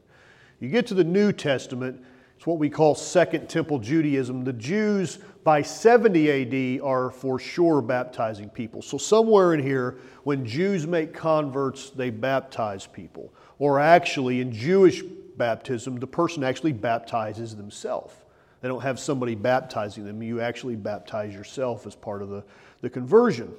You 0.60 0.70
get 0.70 0.86
to 0.88 0.94
the 0.94 1.04
New 1.04 1.32
Testament, 1.32 2.04
it's 2.40 2.48
what 2.48 2.58
we 2.58 2.70
call 2.70 2.96
Second 2.96 3.50
Temple 3.50 3.80
Judaism. 3.80 4.46
The 4.46 4.54
Jews 4.54 5.20
by 5.44 5.62
70 5.62 6.78
AD 6.78 6.82
are 6.82 7.12
for 7.12 7.38
sure 7.38 7.82
baptizing 7.82 8.48
people. 8.48 8.82
So, 8.82 8.98
somewhere 8.98 9.54
in 9.54 9.62
here, 9.62 9.98
when 10.24 10.46
Jews 10.46 10.88
make 10.88 11.14
converts, 11.14 11.90
they 11.90 12.10
baptize 12.10 12.88
people. 12.88 13.34
Or 13.58 13.78
actually, 13.78 14.40
in 14.40 14.54
Jewish 14.54 15.02
baptism, 15.02 16.00
the 16.00 16.08
person 16.08 16.46
actually 16.46 16.72
baptizes 16.72 17.58
themselves. 17.58 18.16
They 18.62 18.68
don't 18.68 18.82
have 18.82 19.00
somebody 19.00 19.36
baptizing 19.36 20.06
them. 20.06 20.22
You 20.22 20.42
actually 20.42 20.76
baptize 20.76 21.34
yourself 21.34 21.88
as 21.88 21.96
part 21.96 22.22
of 22.22 22.30
the, 22.30 22.44
the 22.82 22.90
conversion. 22.90 23.54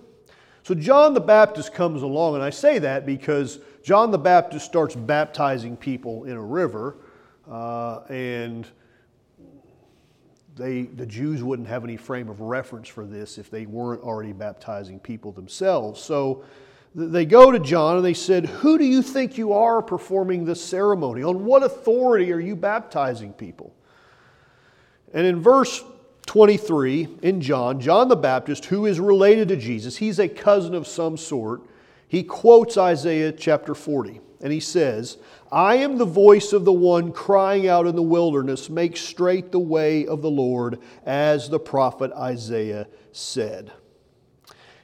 So 0.62 0.75
John 0.75 1.14
the 1.14 1.21
Baptist 1.21 1.73
comes 1.73 2.02
along, 2.02 2.35
and 2.35 2.45
I 2.45 2.50
say 2.50 2.78
that 2.80 3.07
because 3.07 3.61
John 3.83 4.11
the 4.11 4.19
Baptist 4.19 4.66
starts 4.66 4.95
baptizing 4.95 5.76
people 5.76 6.25
in 6.25 6.37
a 6.37 6.42
river, 6.42 6.97
uh, 7.50 8.00
and 8.11 8.66
they, 10.57 10.83
the 10.83 11.07
Jews 11.07 11.42
wouldn't 11.42 11.69
have 11.69 11.85
any 11.85 11.97
frame 11.97 12.28
of 12.28 12.40
reference 12.40 12.88
for 12.88 13.07
this 13.07 13.38
if 13.38 13.50
they 13.50 13.64
weren't 13.64 14.02
already 14.02 14.33
baptizing 14.33 15.00
people 15.00 15.33
themselves. 15.33 16.02
So 16.02 16.45
they 16.95 17.25
go 17.25 17.50
to 17.50 17.59
John 17.59 17.97
and 17.97 18.04
they 18.04 18.14
said, 18.14 18.47
Who 18.47 18.76
do 18.76 18.85
you 18.85 19.00
think 19.00 19.38
you 19.38 19.54
are 19.54 19.80
performing 19.80 20.45
this 20.45 20.62
ceremony? 20.62 21.23
On 21.23 21.47
what 21.47 21.62
authority 21.62 22.33
are 22.33 22.40
you 22.40 22.54
baptizing 22.54 23.33
people? 23.33 23.75
And 25.12 25.26
in 25.26 25.40
verse 25.40 25.82
23 26.26 27.18
in 27.22 27.40
John, 27.40 27.80
John 27.80 28.08
the 28.08 28.16
Baptist, 28.16 28.66
who 28.66 28.86
is 28.86 29.00
related 29.00 29.48
to 29.48 29.56
Jesus, 29.56 29.96
he's 29.96 30.18
a 30.18 30.28
cousin 30.28 30.74
of 30.74 30.86
some 30.86 31.16
sort, 31.16 31.62
he 32.06 32.22
quotes 32.22 32.76
Isaiah 32.76 33.32
chapter 33.32 33.74
40. 33.74 34.20
And 34.40 34.52
he 34.52 34.60
says, 34.60 35.18
I 35.52 35.76
am 35.76 35.98
the 35.98 36.04
voice 36.04 36.52
of 36.52 36.64
the 36.64 36.72
one 36.72 37.12
crying 37.12 37.68
out 37.68 37.86
in 37.86 37.94
the 37.94 38.02
wilderness, 38.02 38.70
make 38.70 38.96
straight 38.96 39.52
the 39.52 39.58
way 39.58 40.06
of 40.06 40.22
the 40.22 40.30
Lord, 40.30 40.78
as 41.04 41.48
the 41.48 41.60
prophet 41.60 42.10
Isaiah 42.12 42.86
said. 43.12 43.72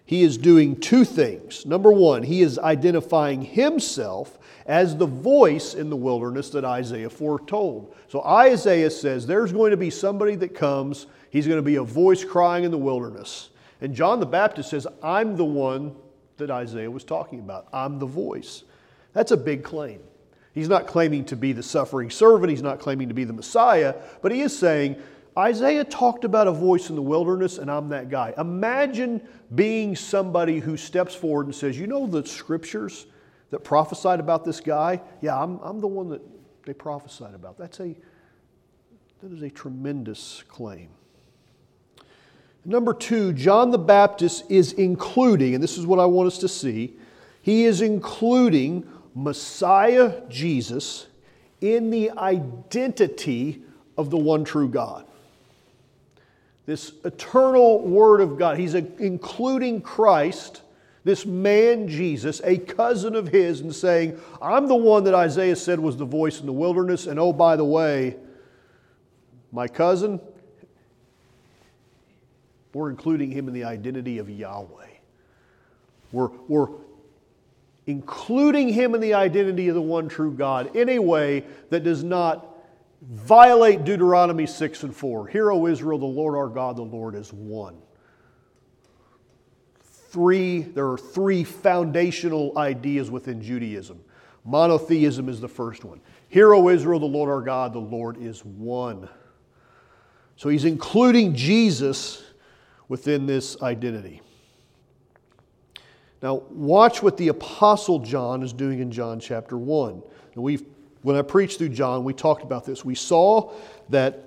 He 0.05 0.23
is 0.23 0.39
doing 0.39 0.79
two 0.79 1.05
things. 1.05 1.67
Number 1.67 1.91
one, 1.91 2.23
he 2.23 2.43
is 2.43 2.59
identifying 2.59 3.43
himself 3.43 4.39
as 4.67 4.97
the 4.97 5.07
voice 5.07 5.75
in 5.75 5.91
the 5.91 5.97
wilderness 5.97 6.51
that 6.51 6.65
Isaiah 6.65 7.09
foretold. 7.09 7.95
So 8.09 8.23
Isaiah 8.23 8.91
says 8.91 9.27
there's 9.27 9.53
going 9.53 9.71
to 9.71 9.77
be 9.77 9.91
somebody 9.91 10.35
that 10.37 10.55
comes, 10.55 11.07
he's 11.31 11.47
going 11.47 11.59
to 11.59 11.63
be 11.63 11.77
a 11.77 11.85
voice 11.85 12.25
crying 12.25 12.65
in 12.65 12.71
the 12.71 12.79
wilderness. 12.79 13.51
And 13.81 13.95
John 13.95 14.21
the 14.21 14.27
Baptist 14.27 14.71
says, 14.71 14.87
I'm 15.03 15.37
the 15.37 15.45
one 15.45 15.95
that 16.39 16.51
Isaiah 16.51 16.91
was 16.91 17.05
talking 17.05 17.39
about. 17.39 17.69
I'm 17.73 17.99
the 17.99 18.07
voice. 18.07 18.65
That's 19.13 19.31
a 19.31 19.37
big 19.37 19.63
claim. 19.63 20.01
He's 20.53 20.69
not 20.69 20.87
claiming 20.87 21.25
to 21.27 21.37
be 21.37 21.53
the 21.53 21.63
suffering 21.63 22.11
servant, 22.11 22.51
he's 22.51 22.63
not 22.63 22.81
claiming 22.81 23.09
to 23.09 23.15
be 23.15 23.25
the 23.25 23.33
Messiah, 23.33 23.95
but 24.23 24.33
he 24.33 24.41
is 24.41 24.59
saying, 24.59 24.97
Isaiah 25.39 25.85
talked 25.85 26.25
about 26.25 26.49
a 26.49 26.53
voice 26.53 26.89
in 26.89 26.97
the 26.97 27.03
wilderness, 27.03 27.59
and 27.59 27.71
I'm 27.71 27.91
that 27.91 28.09
guy. 28.09 28.33
Imagine 28.39 29.21
being 29.55 29.95
somebody 29.95 30.61
who 30.61 30.79
steps 30.79 31.15
forward 31.15 31.45
and 31.45 31.55
says, 31.55 31.79
You 31.79 31.87
know 31.87 32.07
the 32.07 32.27
scriptures? 32.27 33.05
That 33.51 33.61
prophesied 33.61 34.21
about 34.21 34.45
this 34.45 34.61
guy, 34.61 35.01
yeah, 35.21 35.41
I'm, 35.41 35.59
I'm 35.61 35.81
the 35.81 35.87
one 35.87 36.09
that 36.11 36.23
they 36.65 36.73
prophesied 36.73 37.35
about. 37.35 37.57
That's 37.59 37.81
a, 37.81 37.95
that 39.23 39.33
is 39.33 39.43
a 39.43 39.51
tremendous 39.51 40.43
claim. 40.49 40.89
Number 42.65 42.93
two, 42.93 43.33
John 43.33 43.71
the 43.71 43.79
Baptist 43.79 44.51
is 44.51 44.73
including, 44.73 45.55
and 45.55 45.63
this 45.63 45.79
is 45.79 45.87
what 45.87 46.01
I 46.01 46.07
want 46.07 46.27
us 46.27 46.39
to 46.39 46.49
see, 46.49 46.97
he 47.41 47.65
is 47.65 47.81
including 47.81 48.89
Messiah 49.15 50.21
Jesus 50.29 51.07
in 51.61 51.91
the 51.91 52.11
identity 52.11 53.63
of 53.97 54.11
the 54.11 54.17
one 54.17 54.45
true 54.45 54.69
God. 54.69 55.07
This 56.67 56.93
eternal 57.05 57.87
Word 57.87 58.21
of 58.21 58.37
God. 58.37 58.59
He's 58.59 58.75
including 58.75 59.81
Christ 59.81 60.63
this 61.07 61.25
man 61.25 61.87
Jesus, 61.87 62.41
a 62.43 62.59
cousin 62.59 63.15
of 63.15 63.29
his, 63.29 63.61
and 63.61 63.73
saying, 63.73 64.21
I'm 64.43 64.67
the 64.67 64.75
one 64.75 65.05
that 65.05 65.15
Isaiah 65.15 65.55
said 65.55 65.79
was 65.79 65.97
the 65.97 66.05
voice 66.05 66.41
in 66.41 66.47
the 66.47 66.53
wilderness, 66.53 67.07
and 67.07 67.21
oh, 67.21 67.33
by 67.33 67.55
the 67.55 67.65
way, 67.65 68.17
my 69.53 69.69
cousin, 69.69 70.21
we're 72.75 72.91
including 72.91 73.31
him 73.31 73.47
in 73.47 73.55
the 73.55 73.63
identity 73.63 74.19
of 74.19 74.29
Yahweh. 74.29 74.89
We're, 76.11 76.31
we're 76.49 76.71
including 77.87 78.71
him 78.71 78.97
in 78.97 79.01
the 79.01 79.15
identity 79.15 79.69
of 79.69 79.77
the 79.77 79.83
one 79.83 80.09
true 80.09 80.33
God 80.33 80.75
in 80.75 80.89
a 80.89 80.99
way 80.99 81.45
that 81.71 81.85
does 81.85 82.03
not 82.03 82.49
violate 83.01 83.85
Deuteronomy 83.85 84.45
6 84.45 84.83
and 84.83 84.97
4. 84.97 85.29
Hear, 85.29 85.53
O 85.53 85.69
Israel, 85.69 86.01
the 86.01 86.05
Lord 86.05 86.35
our 86.35 86.49
God, 86.49 86.75
the 86.75 86.83
Lord 86.83 87.15
is 87.15 87.33
one 87.33 87.77
three, 90.17 90.61
there 90.61 90.89
are 90.91 90.97
three 90.97 91.45
foundational 91.45 92.57
ideas 92.57 93.11
within 93.11 93.43
Judaism. 93.43 94.01
Monotheism 94.47 95.29
is 95.29 95.43
the 95.43 95.49
first 95.49 95.85
one. 95.85 96.01
Hear, 96.31 96.55
O 96.55 96.71
Israel, 96.71 97.01
the 97.01 97.05
Lord 97.05 97.29
our 97.29 97.43
God, 97.43 97.75
the 97.75 97.79
Lord 97.79 98.17
is 98.17 98.43
one. 98.43 99.11
So 100.37 100.49
he's 100.49 100.65
including 100.65 101.35
Jesus 101.35 102.25
within 102.89 103.27
this 103.27 103.61
identity. 103.61 104.23
Now, 106.23 106.37
watch 106.49 107.03
what 107.03 107.19
the 107.19 107.29
Apostle 107.29 107.99
John 107.99 108.43
is 108.43 108.55
doing 108.55 108.79
in 108.79 108.91
John 108.91 109.21
chapter 109.21 109.59
1. 109.59 110.03
And 110.35 110.43
we've, 110.43 110.65
when 111.03 111.17
I 111.17 111.21
preached 111.21 111.59
through 111.59 111.69
John, 111.69 112.05
we 112.05 112.15
talked 112.15 112.43
about 112.43 112.65
this. 112.65 112.87
We 112.87 112.95
saw 112.95 113.53
that 113.91 114.26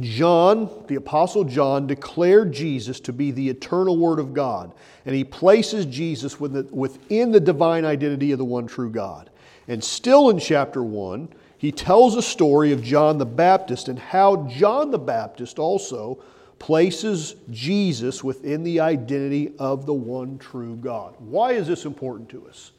John, 0.00 0.84
the 0.86 0.96
Apostle 0.96 1.44
John, 1.44 1.86
declared 1.86 2.52
Jesus 2.52 3.00
to 3.00 3.12
be 3.12 3.30
the 3.30 3.48
eternal 3.48 3.96
Word 3.96 4.18
of 4.18 4.34
God, 4.34 4.74
and 5.06 5.14
he 5.14 5.24
places 5.24 5.86
Jesus 5.86 6.38
within 6.38 7.32
the 7.32 7.40
divine 7.40 7.84
identity 7.84 8.32
of 8.32 8.38
the 8.38 8.44
one 8.44 8.66
true 8.66 8.90
God. 8.90 9.30
And 9.66 9.82
still 9.82 10.30
in 10.30 10.38
chapter 10.38 10.82
1, 10.82 11.28
he 11.56 11.72
tells 11.72 12.16
a 12.16 12.22
story 12.22 12.72
of 12.72 12.82
John 12.82 13.18
the 13.18 13.26
Baptist 13.26 13.88
and 13.88 13.98
how 13.98 14.46
John 14.48 14.90
the 14.90 14.98
Baptist 14.98 15.58
also 15.58 16.22
places 16.58 17.36
Jesus 17.50 18.22
within 18.22 18.62
the 18.62 18.80
identity 18.80 19.52
of 19.58 19.86
the 19.86 19.94
one 19.94 20.38
true 20.38 20.76
God. 20.76 21.14
Why 21.18 21.52
is 21.52 21.66
this 21.66 21.84
important 21.84 22.28
to 22.30 22.46
us? 22.48 22.72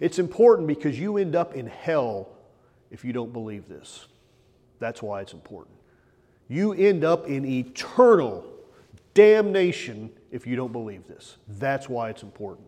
It's 0.00 0.18
important 0.18 0.68
because 0.68 0.98
you 0.98 1.16
end 1.18 1.34
up 1.34 1.54
in 1.54 1.66
hell 1.66 2.28
if 2.90 3.04
you 3.04 3.12
don't 3.12 3.32
believe 3.32 3.68
this. 3.68 4.06
That's 4.78 5.02
why 5.02 5.20
it's 5.20 5.32
important 5.32 5.77
you 6.48 6.72
end 6.72 7.04
up 7.04 7.26
in 7.26 7.44
eternal 7.44 8.44
damnation 9.14 10.10
if 10.30 10.46
you 10.46 10.56
don't 10.56 10.72
believe 10.72 11.06
this. 11.06 11.36
That's 11.48 11.88
why 11.88 12.10
it's 12.10 12.22
important. 12.22 12.66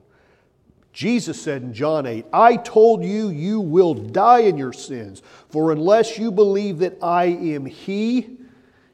Jesus 0.93 1.41
said 1.41 1.63
in 1.63 1.73
John 1.73 2.05
8, 2.05 2.27
I 2.33 2.57
told 2.57 3.05
you, 3.05 3.29
you 3.29 3.61
will 3.61 3.95
die 3.95 4.41
in 4.41 4.59
your 4.59 4.73
sins, 4.73 5.23
for 5.49 5.73
unless 5.73 6.19
you 6.19 6.33
believe 6.33 6.79
that 6.79 6.99
I 7.03 7.27
am 7.27 7.65
He, 7.65 8.39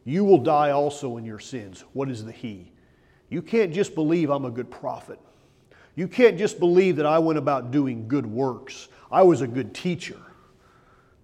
you 0.05 0.25
will 0.25 0.39
die 0.39 0.71
also 0.71 1.17
in 1.17 1.25
your 1.25 1.39
sins. 1.39 1.85
What 1.95 2.11
is 2.11 2.25
the 2.25 2.33
He? 2.33 2.71
You 3.31 3.43
can't 3.43 3.73
just 3.73 3.95
believe 3.95 4.31
I'm 4.31 4.45
a 4.45 4.51
good 4.51 4.71
prophet. 4.71 5.19
You 5.95 6.07
can't 6.07 6.37
just 6.37 6.61
believe 6.61 6.97
that 6.97 7.07
I 7.07 7.19
went 7.19 7.39
about 7.39 7.71
doing 7.71 8.07
good 8.07 8.27
works. 8.27 8.89
I 9.11 9.23
was 9.23 9.41
a 9.41 9.47
good 9.47 9.75
teacher. 9.75 10.21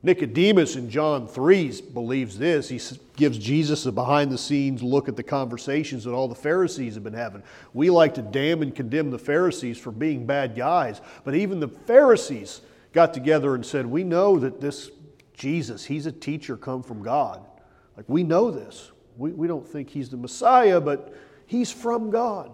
Nicodemus 0.04 0.74
in 0.74 0.90
John 0.90 1.28
3 1.28 1.80
believes 1.94 2.36
this. 2.36 2.68
He 2.68 2.80
gives 3.16 3.38
Jesus 3.38 3.86
a 3.86 3.92
behind 3.92 4.32
the 4.32 4.38
scenes 4.38 4.82
look 4.82 5.08
at 5.08 5.16
the 5.16 5.22
conversations 5.22 6.04
that 6.04 6.10
all 6.10 6.26
the 6.26 6.34
Pharisees 6.34 6.94
have 6.94 7.04
been 7.04 7.12
having. 7.12 7.42
We 7.72 7.88
like 7.88 8.14
to 8.14 8.22
damn 8.22 8.62
and 8.62 8.74
condemn 8.74 9.10
the 9.10 9.18
Pharisees 9.18 9.78
for 9.78 9.92
being 9.92 10.26
bad 10.26 10.56
guys, 10.56 11.00
but 11.24 11.36
even 11.36 11.60
the 11.60 11.68
Pharisees 11.68 12.62
got 12.92 13.14
together 13.14 13.54
and 13.54 13.64
said, 13.64 13.86
We 13.86 14.02
know 14.02 14.38
that 14.40 14.60
this 14.60 14.90
Jesus, 15.34 15.84
he's 15.84 16.06
a 16.06 16.12
teacher 16.12 16.56
come 16.56 16.82
from 16.82 17.02
God. 17.02 17.40
Like 17.96 18.06
we 18.08 18.22
know 18.22 18.50
this. 18.50 18.90
We, 19.16 19.30
we 19.30 19.46
don't 19.46 19.66
think 19.66 19.90
he's 19.90 20.08
the 20.08 20.16
Messiah, 20.16 20.80
but 20.80 21.14
he's 21.46 21.70
from 21.70 22.10
God. 22.10 22.50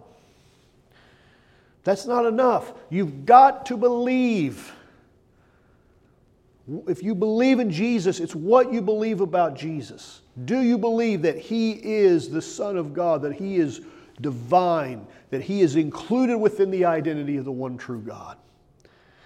That's 1.83 2.05
not 2.05 2.25
enough. 2.25 2.73
You've 2.89 3.25
got 3.25 3.65
to 3.67 3.77
believe. 3.77 4.71
If 6.87 7.01
you 7.01 7.15
believe 7.15 7.59
in 7.59 7.71
Jesus, 7.71 8.19
it's 8.19 8.35
what 8.35 8.71
you 8.71 8.81
believe 8.81 9.21
about 9.21 9.55
Jesus. 9.55 10.21
Do 10.45 10.61
you 10.61 10.77
believe 10.77 11.21
that 11.23 11.37
He 11.37 11.71
is 11.71 12.29
the 12.29 12.41
Son 12.41 12.77
of 12.77 12.93
God, 12.93 13.21
that 13.23 13.33
He 13.33 13.57
is 13.57 13.81
divine, 14.21 15.07
that 15.31 15.41
He 15.41 15.61
is 15.61 15.75
included 15.75 16.37
within 16.37 16.69
the 16.69 16.85
identity 16.85 17.37
of 17.37 17.45
the 17.45 17.51
one 17.51 17.77
true 17.77 18.01
God? 18.01 18.37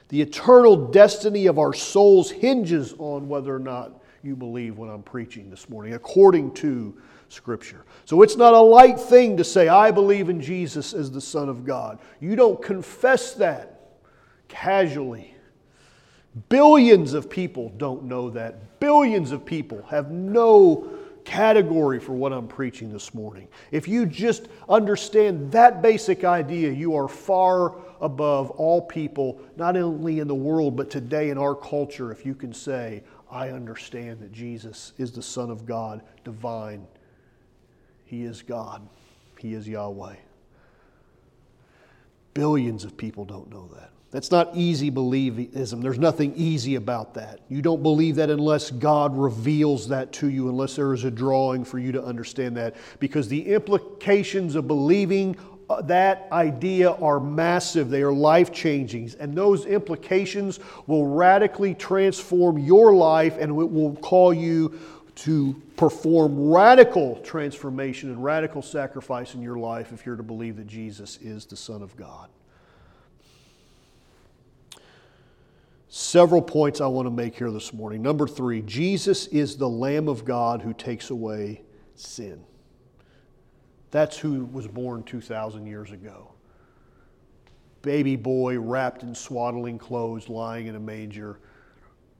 The 0.10 0.22
eternal 0.22 0.76
destiny 0.92 1.48
of 1.48 1.60
our 1.60 1.74
souls 1.74 2.32
hinges 2.32 2.94
on 2.98 3.28
whether 3.28 3.54
or 3.54 3.60
not 3.60 4.02
you 4.22 4.36
believe 4.36 4.78
what 4.78 4.90
I'm 4.90 5.04
preaching 5.04 5.50
this 5.50 5.68
morning, 5.68 5.96
according 5.96 6.54
to 6.56 6.96
Scripture. 7.30 7.84
So 8.06 8.22
it's 8.22 8.38
not 8.38 8.54
a 8.54 8.60
light 8.60 9.00
thing 9.00 9.36
to 9.38 9.44
say, 9.44 9.68
I 9.68 9.92
believe 9.92 10.30
in 10.30 10.40
Jesus 10.40 10.94
as 10.94 11.12
the 11.12 11.20
Son 11.20 11.50
of 11.50 11.66
God. 11.66 12.00
You 12.22 12.36
don't 12.36 12.62
confess 12.62 13.34
that 13.34 13.82
casually. 14.48 15.33
Billions 16.50 17.14
of 17.14 17.30
people 17.30 17.70
don't 17.78 18.04
know 18.04 18.30
that. 18.32 18.80
Billions 18.80 19.32
of 19.32 19.46
people 19.46 19.84
have 19.84 20.12
no 20.12 20.90
category 21.26 22.00
for 22.00 22.14
what 22.14 22.34
I'm 22.34 22.48
preaching 22.48 22.92
this 22.92 23.14
morning. 23.14 23.48
If 23.72 23.88
you 23.88 24.06
just 24.06 24.48
understand 24.68 25.52
that 25.52 25.82
basic 25.82 26.24
idea, 26.24 26.72
you 26.72 26.96
are 26.96 27.08
far 27.08 27.76
above 28.02 28.52
all 28.52 28.82
people, 28.82 29.40
not 29.56 29.78
only 29.78 30.20
in 30.20 30.28
the 30.28 30.36
world, 30.36 30.76
but 30.76 30.90
today 30.90 31.30
in 31.30 31.38
our 31.38 31.56
culture, 31.56 32.12
if 32.12 32.26
you 32.26 32.36
can 32.36 32.54
say, 32.54 33.04
I 33.32 33.50
understand 33.50 34.20
that 34.20 34.32
Jesus 34.32 34.94
is 34.98 35.12
the 35.12 35.24
Son 35.24 35.50
of 35.50 35.66
God, 35.66 36.02
divine, 36.24 36.86
he 38.06 38.26
is 38.26 38.42
God. 38.44 38.88
He 39.40 39.56
is 39.56 39.68
Yahweh. 39.68 40.16
Billions 42.34 42.84
of 42.84 42.96
people 42.96 43.26
don't 43.26 43.50
know 43.50 43.68
that. 43.74 43.93
That's 44.14 44.30
not 44.30 44.52
easy 44.54 44.92
believism. 44.92 45.82
There's 45.82 45.98
nothing 45.98 46.36
easy 46.36 46.76
about 46.76 47.16
that. 47.16 47.40
You 47.50 47.64
don't 47.64 47.82
believe 47.82 48.18
that 48.18 48.30
unless 48.30 48.70
God 48.70 49.18
reveals 49.18 49.88
that 49.88 50.12
to 50.14 50.30
you, 50.30 50.50
unless 50.50 50.76
there 50.76 50.94
is 50.94 51.04
a 51.04 51.10
drawing 51.10 51.66
for 51.66 51.80
you 51.80 51.92
to 51.94 52.04
understand 52.04 52.56
that. 52.58 52.76
Because 53.00 53.28
the 53.28 53.44
implications 53.52 54.54
of 54.54 54.68
believing 54.68 55.36
uh, 55.68 55.82
that 55.82 56.28
idea 56.32 56.92
are 56.92 57.20
massive, 57.20 57.90
they 57.90 58.04
are 58.04 58.14
life 58.14 58.54
changing. 58.54 59.12
And 59.20 59.34
those 59.34 59.66
implications 59.66 60.60
will 60.86 61.08
radically 61.08 61.74
transform 61.74 62.60
your 62.60 62.94
life 62.94 63.38
and 63.40 63.50
it 63.60 63.72
will 63.72 63.96
call 63.96 64.32
you 64.32 64.80
to 65.16 65.60
perform 65.76 66.52
radical 66.52 67.16
transformation 67.22 68.12
and 68.12 68.24
radical 68.24 68.62
sacrifice 68.62 69.34
in 69.34 69.42
your 69.42 69.58
life 69.58 69.92
if 69.92 70.06
you're 70.06 70.16
to 70.16 70.22
believe 70.22 70.58
that 70.58 70.68
Jesus 70.68 71.18
is 71.18 71.48
the 71.48 71.56
Son 71.56 71.82
of 71.82 71.98
God. 71.98 72.30
Several 75.96 76.42
points 76.42 76.82
I 76.82 76.88
want 76.88 77.06
to 77.06 77.12
make 77.12 77.38
here 77.38 77.52
this 77.52 77.72
morning. 77.72 78.02
Number 78.02 78.28
three, 78.28 78.64
Jesus 78.64 79.28
is 79.28 79.58
the 79.58 79.70
Lamb 79.70 80.08
of 80.08 80.26
God 80.26 80.60
who 80.60 80.74
takes 80.74 81.12
away 81.12 81.62
sin. 81.94 82.44
That's 83.92 84.18
who 84.18 84.46
was 84.46 84.68
born 84.68 85.04
2,000 85.04 85.68
years 85.68 85.92
ago. 85.92 86.32
Baby 87.84 88.16
boy 88.16 88.60
wrapped 88.60 89.04
in 89.04 89.14
swaddling 89.14 89.78
clothes, 89.78 90.30
lying 90.30 90.66
in 90.66 90.76
a 90.76 90.80
manger, 90.80 91.38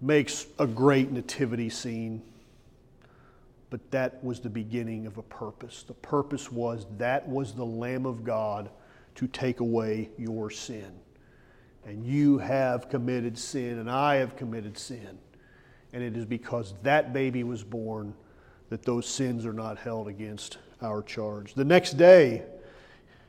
makes 0.02 0.46
a 0.60 0.68
great 0.68 1.12
nativity 1.12 1.70
scene 1.70 2.22
but 3.72 3.90
that 3.90 4.24
was 4.24 4.40
the 4.40 4.52
beginning 4.52 5.08
of 5.08 5.18
a 5.18 5.24
purpose. 5.24 5.82
The 5.82 5.96
purpose 5.96 6.52
was 6.52 6.86
that 7.00 7.28
was 7.28 7.56
the 7.56 7.66
Lamb 7.66 8.06
of 8.06 8.24
God 8.24 8.70
to 9.16 9.26
take 9.26 9.62
away 9.62 10.12
your 10.16 10.52
sin. 10.52 10.92
And 11.86 12.06
you 12.06 12.38
have 12.38 12.90
committed 12.90 13.38
sin, 13.38 13.80
and 13.80 13.90
I 13.90 14.16
have 14.16 14.36
committed 14.36 14.78
sin. 14.78 15.18
And 15.92 16.02
it 16.02 16.16
is 16.18 16.26
because 16.26 16.74
that 16.84 17.14
baby 17.14 17.44
was 17.44 17.64
born 17.64 18.14
that 18.70 18.84
those 18.84 19.06
sins 19.06 19.46
are 19.46 19.54
not 19.54 19.78
held 19.78 20.08
against 20.08 20.58
our 20.82 21.04
charge. 21.04 21.54
The 21.54 21.66
next 21.66 21.94
day, 21.94 22.44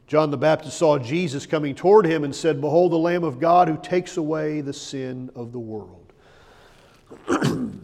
John 0.07 0.31
the 0.31 0.37
Baptist 0.37 0.79
saw 0.79 0.99
Jesus 0.99 1.47
coming 1.47 1.75
toward 1.75 2.07
him 2.07 2.25
and 2.25 2.35
said, 2.35 2.61
Behold, 2.61 2.93
the 2.93 2.97
Lamb 2.97 3.25
of 3.25 3.41
God 3.41 3.69
who 3.69 3.77
takes 3.79 4.17
away 4.17 4.61
the 4.61 4.73
sin 4.73 5.31
of 5.35 5.53
the 5.53 5.59
world. 5.59 6.13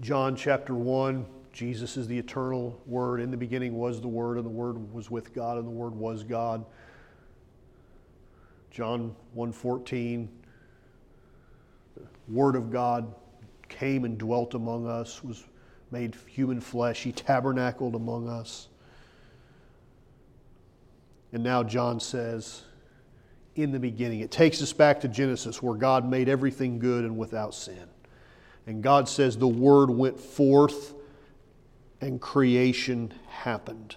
John 0.00 0.36
chapter 0.36 0.74
1, 0.74 1.24
Jesus 1.52 1.96
is 1.96 2.06
the 2.06 2.18
eternal 2.18 2.80
Word. 2.86 3.20
In 3.20 3.30
the 3.30 3.36
beginning 3.36 3.74
was 3.74 4.00
the 4.00 4.08
Word, 4.08 4.36
and 4.36 4.44
the 4.44 4.50
Word 4.50 4.92
was 4.92 5.10
with 5.10 5.32
God, 5.32 5.56
and 5.56 5.66
the 5.66 5.70
Word 5.70 5.94
was 5.94 6.22
God. 6.22 6.64
John 8.76 9.16
1:14, 9.34 10.28
the 11.96 12.02
Word 12.28 12.56
of 12.56 12.70
God 12.70 13.14
came 13.70 14.04
and 14.04 14.18
dwelt 14.18 14.52
among 14.52 14.86
us, 14.86 15.24
was 15.24 15.44
made 15.90 16.14
human 16.26 16.60
flesh. 16.60 17.02
He 17.02 17.10
tabernacled 17.10 17.94
among 17.94 18.28
us. 18.28 18.68
And 21.32 21.42
now 21.42 21.62
John 21.62 22.00
says, 22.00 22.64
in 23.54 23.72
the 23.72 23.78
beginning. 23.78 24.20
It 24.20 24.30
takes 24.30 24.60
us 24.60 24.74
back 24.74 25.00
to 25.00 25.08
Genesis 25.08 25.62
where 25.62 25.74
God 25.74 26.06
made 26.06 26.28
everything 26.28 26.78
good 26.78 27.06
and 27.06 27.16
without 27.16 27.54
sin. 27.54 27.88
And 28.66 28.82
God 28.82 29.08
says 29.08 29.38
the 29.38 29.48
word 29.48 29.88
went 29.88 30.20
forth 30.20 30.92
and 32.02 32.20
creation 32.20 33.14
happened. 33.26 33.96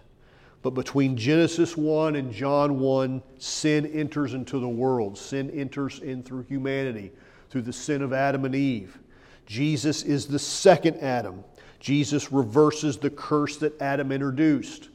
But 0.61 0.71
between 0.71 1.15
Genesis 1.15 1.77
1 1.77 2.15
and 2.15 2.33
John 2.33 2.79
1, 2.79 3.21
sin 3.37 3.85
enters 3.87 4.33
into 4.33 4.59
the 4.59 4.67
world. 4.67 5.17
Sin 5.17 5.49
enters 5.51 5.99
in 5.99 6.21
through 6.21 6.43
humanity, 6.43 7.11
through 7.49 7.61
the 7.61 7.73
sin 7.73 8.01
of 8.01 8.11
Adam 8.11 8.43
and 8.45 8.53
Eve. 8.53 8.99
Jesus 9.45 10.03
is 10.03 10.27
the 10.27 10.39
second 10.39 10.97
Adam. 10.97 11.43
Jesus 11.79 12.31
reverses 12.31 12.97
the 12.97 13.09
curse 13.09 13.57
that 13.57 13.81
Adam 13.81 14.11
introduced. 14.11 14.89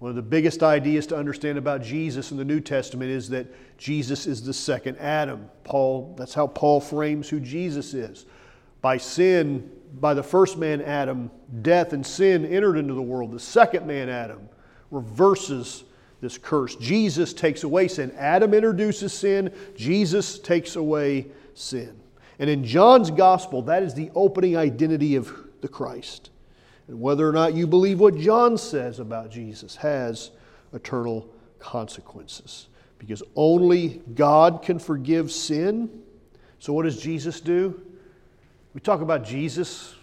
One 0.00 0.10
of 0.10 0.16
the 0.16 0.22
biggest 0.22 0.62
ideas 0.62 1.06
to 1.08 1.16
understand 1.16 1.56
about 1.56 1.82
Jesus 1.82 2.30
in 2.32 2.36
the 2.36 2.44
New 2.44 2.60
Testament 2.60 3.10
is 3.10 3.28
that 3.28 3.46
Jesus 3.78 4.26
is 4.26 4.42
the 4.42 4.54
second 4.54 4.96
Adam. 4.98 5.48
Paul, 5.62 6.14
that's 6.18 6.34
how 6.34 6.46
Paul 6.46 6.80
frames 6.80 7.28
who 7.28 7.38
Jesus 7.38 7.94
is. 7.94 8.26
By 8.80 8.96
sin, 8.96 9.70
by 10.00 10.14
the 10.14 10.22
first 10.22 10.56
man, 10.56 10.80
Adam, 10.80 11.30
death 11.62 11.92
and 11.92 12.04
sin 12.04 12.46
entered 12.46 12.76
into 12.76 12.94
the 12.94 13.02
world. 13.02 13.30
The 13.30 13.38
second 13.38 13.86
man, 13.86 14.08
Adam, 14.08 14.48
reverses 14.90 15.84
this 16.20 16.36
curse. 16.38 16.76
Jesus 16.76 17.32
takes 17.32 17.64
away 17.64 17.88
sin. 17.88 18.12
Adam 18.16 18.54
introduces 18.54 19.12
sin, 19.12 19.52
Jesus 19.76 20.38
takes 20.38 20.76
away 20.76 21.26
sin. 21.54 21.98
And 22.38 22.48
in 22.48 22.64
John's 22.64 23.10
gospel, 23.10 23.62
that 23.62 23.82
is 23.82 23.94
the 23.94 24.10
opening 24.14 24.56
identity 24.56 25.16
of 25.16 25.32
the 25.60 25.68
Christ. 25.68 26.30
And 26.88 27.00
whether 27.00 27.28
or 27.28 27.32
not 27.32 27.54
you 27.54 27.66
believe 27.66 28.00
what 28.00 28.16
John 28.16 28.58
says 28.58 28.98
about 28.98 29.30
Jesus 29.30 29.76
has 29.76 30.30
eternal 30.72 31.28
consequences. 31.58 32.68
Because 32.98 33.22
only 33.34 34.02
God 34.14 34.62
can 34.62 34.78
forgive 34.78 35.30
sin. 35.30 36.02
So, 36.58 36.72
what 36.72 36.82
does 36.82 37.00
Jesus 37.00 37.40
do? 37.40 37.80
We 38.74 38.80
talk 38.80 39.00
about 39.00 39.24
Jesus, 39.24 39.94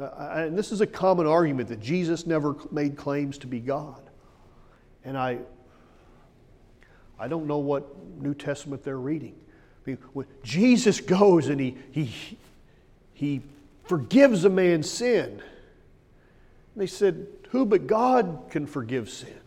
uh, 0.00 0.06
and 0.34 0.56
this 0.56 0.72
is 0.72 0.80
a 0.80 0.86
common 0.86 1.26
argument 1.26 1.68
that 1.68 1.80
Jesus 1.80 2.26
never 2.26 2.56
made 2.70 2.96
claims 2.96 3.38
to 3.38 3.46
be 3.46 3.60
God. 3.60 4.05
And 5.06 5.16
I, 5.16 5.38
I 7.18 7.28
don't 7.28 7.46
know 7.46 7.58
what 7.58 7.86
New 8.20 8.34
Testament 8.34 8.82
they're 8.82 8.98
reading. 8.98 9.36
When 10.12 10.26
Jesus 10.42 11.00
goes 11.00 11.48
and 11.48 11.60
he, 11.60 11.78
he, 11.92 12.12
he 13.14 13.40
forgives 13.84 14.44
a 14.44 14.50
man's 14.50 14.90
sin, 14.90 15.40
they 16.74 16.88
said, 16.88 17.28
Who 17.50 17.64
but 17.64 17.86
God 17.86 18.46
can 18.50 18.66
forgive 18.66 19.08
sin? 19.08 19.38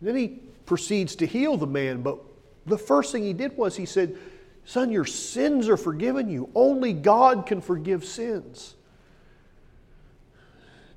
And 0.00 0.08
then 0.08 0.16
he 0.16 0.40
proceeds 0.66 1.14
to 1.16 1.26
heal 1.26 1.56
the 1.56 1.66
man, 1.66 2.02
but 2.02 2.18
the 2.66 2.76
first 2.76 3.12
thing 3.12 3.22
he 3.22 3.32
did 3.32 3.56
was 3.56 3.76
he 3.76 3.86
said, 3.86 4.18
Son, 4.64 4.90
your 4.90 5.06
sins 5.06 5.68
are 5.68 5.78
forgiven 5.78 6.28
you. 6.28 6.50
Only 6.56 6.92
God 6.92 7.46
can 7.46 7.60
forgive 7.60 8.04
sins. 8.04 8.74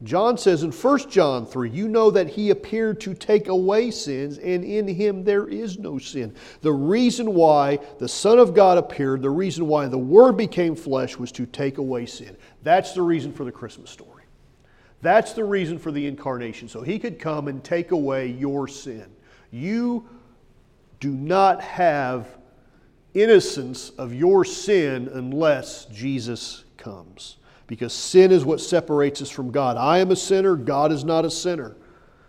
John 0.03 0.37
says 0.37 0.63
in 0.63 0.71
1 0.71 1.09
John 1.09 1.45
3, 1.45 1.69
you 1.69 1.87
know 1.87 2.09
that 2.09 2.27
he 2.27 2.49
appeared 2.49 2.99
to 3.01 3.13
take 3.13 3.49
away 3.49 3.91
sins, 3.91 4.39
and 4.39 4.63
in 4.63 4.87
him 4.87 5.23
there 5.23 5.47
is 5.47 5.77
no 5.77 5.99
sin. 5.99 6.33
The 6.61 6.71
reason 6.71 7.35
why 7.35 7.79
the 7.99 8.07
Son 8.07 8.39
of 8.39 8.55
God 8.55 8.79
appeared, 8.79 9.21
the 9.21 9.29
reason 9.29 9.67
why 9.67 9.87
the 9.87 9.97
Word 9.97 10.37
became 10.37 10.75
flesh 10.75 11.17
was 11.17 11.31
to 11.33 11.45
take 11.45 11.77
away 11.77 12.07
sin. 12.07 12.35
That's 12.63 12.93
the 12.93 13.03
reason 13.03 13.31
for 13.31 13.43
the 13.43 13.51
Christmas 13.51 13.91
story. 13.91 14.23
That's 15.01 15.33
the 15.33 15.43
reason 15.43 15.77
for 15.77 15.91
the 15.91 16.07
incarnation. 16.07 16.67
So 16.67 16.81
he 16.81 16.97
could 16.97 17.19
come 17.19 17.47
and 17.47 17.63
take 17.63 17.91
away 17.91 18.27
your 18.27 18.67
sin. 18.67 19.05
You 19.51 20.07
do 20.99 21.11
not 21.11 21.61
have 21.61 22.27
innocence 23.13 23.89
of 23.91 24.13
your 24.13 24.45
sin 24.45 25.09
unless 25.13 25.85
Jesus 25.85 26.63
comes. 26.77 27.37
Because 27.71 27.93
sin 27.93 28.33
is 28.33 28.43
what 28.43 28.59
separates 28.59 29.21
us 29.21 29.29
from 29.29 29.49
God. 29.49 29.77
I 29.77 29.99
am 29.99 30.11
a 30.11 30.15
sinner, 30.17 30.57
God 30.57 30.91
is 30.91 31.05
not 31.05 31.23
a 31.23 31.31
sinner. 31.31 31.77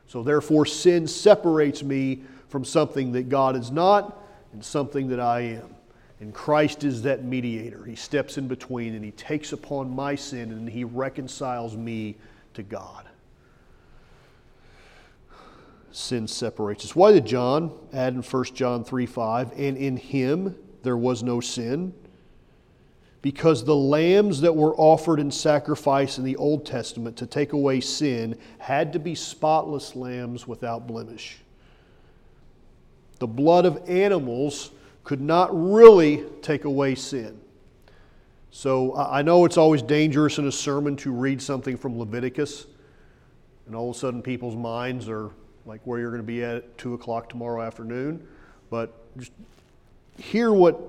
So 0.06 0.22
therefore, 0.22 0.64
sin 0.66 1.08
separates 1.08 1.82
me 1.82 2.22
from 2.48 2.64
something 2.64 3.10
that 3.10 3.28
God 3.28 3.56
is 3.56 3.72
not 3.72 4.22
and 4.52 4.64
something 4.64 5.08
that 5.08 5.18
I 5.18 5.40
am. 5.40 5.74
And 6.20 6.32
Christ 6.32 6.84
is 6.84 7.02
that 7.02 7.24
mediator. 7.24 7.84
He 7.84 7.96
steps 7.96 8.38
in 8.38 8.46
between 8.46 8.94
and 8.94 9.04
he 9.04 9.10
takes 9.10 9.52
upon 9.52 9.90
my 9.90 10.14
sin 10.14 10.52
and 10.52 10.68
he 10.68 10.84
reconciles 10.84 11.76
me 11.76 12.14
to 12.54 12.62
God. 12.62 13.08
Sin 15.90 16.28
separates 16.28 16.84
us. 16.84 16.94
Why 16.94 17.10
did 17.10 17.26
John 17.26 17.76
add 17.92 18.14
in 18.14 18.22
1 18.22 18.44
John 18.54 18.84
3 18.84 19.06
5, 19.06 19.52
and 19.56 19.76
in 19.76 19.96
him 19.96 20.54
there 20.84 20.96
was 20.96 21.24
no 21.24 21.40
sin? 21.40 21.94
Because 23.22 23.64
the 23.64 23.76
lambs 23.76 24.40
that 24.40 24.54
were 24.54 24.74
offered 24.74 25.20
in 25.20 25.30
sacrifice 25.30 26.18
in 26.18 26.24
the 26.24 26.36
Old 26.36 26.66
Testament 26.66 27.16
to 27.18 27.26
take 27.26 27.52
away 27.52 27.80
sin 27.80 28.36
had 28.58 28.92
to 28.92 28.98
be 28.98 29.14
spotless 29.14 29.94
lambs 29.94 30.46
without 30.48 30.88
blemish. 30.88 31.38
The 33.20 33.28
blood 33.28 33.64
of 33.64 33.88
animals 33.88 34.72
could 35.04 35.20
not 35.20 35.50
really 35.52 36.24
take 36.42 36.64
away 36.64 36.96
sin. 36.96 37.40
So 38.50 38.96
I 38.96 39.22
know 39.22 39.44
it's 39.44 39.56
always 39.56 39.82
dangerous 39.82 40.38
in 40.38 40.48
a 40.48 40.52
sermon 40.52 40.96
to 40.96 41.12
read 41.12 41.40
something 41.40 41.76
from 41.76 41.98
Leviticus, 41.98 42.66
and 43.66 43.76
all 43.76 43.90
of 43.90 43.96
a 43.96 43.98
sudden 43.98 44.20
people's 44.20 44.56
minds 44.56 45.08
are 45.08 45.30
like 45.64 45.80
where 45.84 46.00
you're 46.00 46.10
going 46.10 46.20
to 46.20 46.26
be 46.26 46.42
at 46.42 46.76
2 46.76 46.94
o'clock 46.94 47.28
tomorrow 47.28 47.62
afternoon. 47.62 48.26
But 48.68 48.92
just 49.16 49.32
hear 50.18 50.52
what 50.52 50.80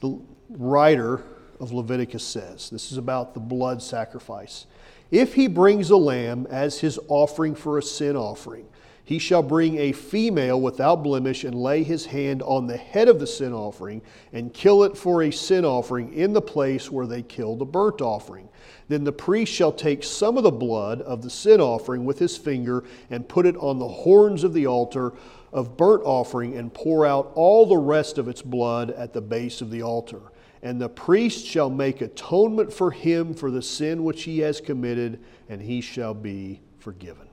the 0.00 0.20
writer 0.50 1.22
of 1.62 1.72
Leviticus 1.72 2.24
says. 2.24 2.68
This 2.68 2.90
is 2.90 2.98
about 2.98 3.34
the 3.34 3.40
blood 3.40 3.80
sacrifice. 3.80 4.66
If 5.12 5.34
he 5.34 5.46
brings 5.46 5.90
a 5.90 5.96
lamb 5.96 6.46
as 6.50 6.80
his 6.80 6.98
offering 7.06 7.54
for 7.54 7.78
a 7.78 7.82
sin 7.82 8.16
offering, 8.16 8.66
he 9.04 9.18
shall 9.18 9.42
bring 9.42 9.78
a 9.78 9.92
female 9.92 10.60
without 10.60 11.04
blemish 11.04 11.44
and 11.44 11.54
lay 11.54 11.84
his 11.84 12.06
hand 12.06 12.42
on 12.42 12.66
the 12.66 12.76
head 12.76 13.08
of 13.08 13.20
the 13.20 13.26
sin 13.26 13.52
offering 13.52 14.02
and 14.32 14.52
kill 14.52 14.82
it 14.82 14.96
for 14.96 15.22
a 15.22 15.30
sin 15.30 15.64
offering 15.64 16.12
in 16.12 16.32
the 16.32 16.42
place 16.42 16.90
where 16.90 17.06
they 17.06 17.22
kill 17.22 17.54
the 17.54 17.64
burnt 17.64 18.00
offering. 18.00 18.48
Then 18.88 19.04
the 19.04 19.12
priest 19.12 19.52
shall 19.52 19.72
take 19.72 20.02
some 20.02 20.36
of 20.36 20.42
the 20.42 20.50
blood 20.50 21.00
of 21.02 21.22
the 21.22 21.30
sin 21.30 21.60
offering 21.60 22.04
with 22.04 22.18
his 22.18 22.36
finger 22.36 22.82
and 23.10 23.28
put 23.28 23.46
it 23.46 23.56
on 23.56 23.78
the 23.78 23.88
horns 23.88 24.42
of 24.42 24.52
the 24.52 24.66
altar 24.66 25.12
of 25.52 25.76
burnt 25.76 26.02
offering 26.04 26.56
and 26.56 26.74
pour 26.74 27.06
out 27.06 27.30
all 27.34 27.66
the 27.66 27.76
rest 27.76 28.18
of 28.18 28.26
its 28.26 28.42
blood 28.42 28.90
at 28.90 29.12
the 29.12 29.20
base 29.20 29.60
of 29.60 29.70
the 29.70 29.82
altar. 29.82 30.31
And 30.62 30.80
the 30.80 30.88
priest 30.88 31.44
shall 31.44 31.70
make 31.70 32.00
atonement 32.00 32.72
for 32.72 32.92
him 32.92 33.34
for 33.34 33.50
the 33.50 33.62
sin 33.62 34.04
which 34.04 34.22
he 34.22 34.38
has 34.40 34.60
committed, 34.60 35.20
and 35.48 35.60
he 35.60 35.80
shall 35.80 36.14
be 36.14 36.60
forgiven. 36.78 37.28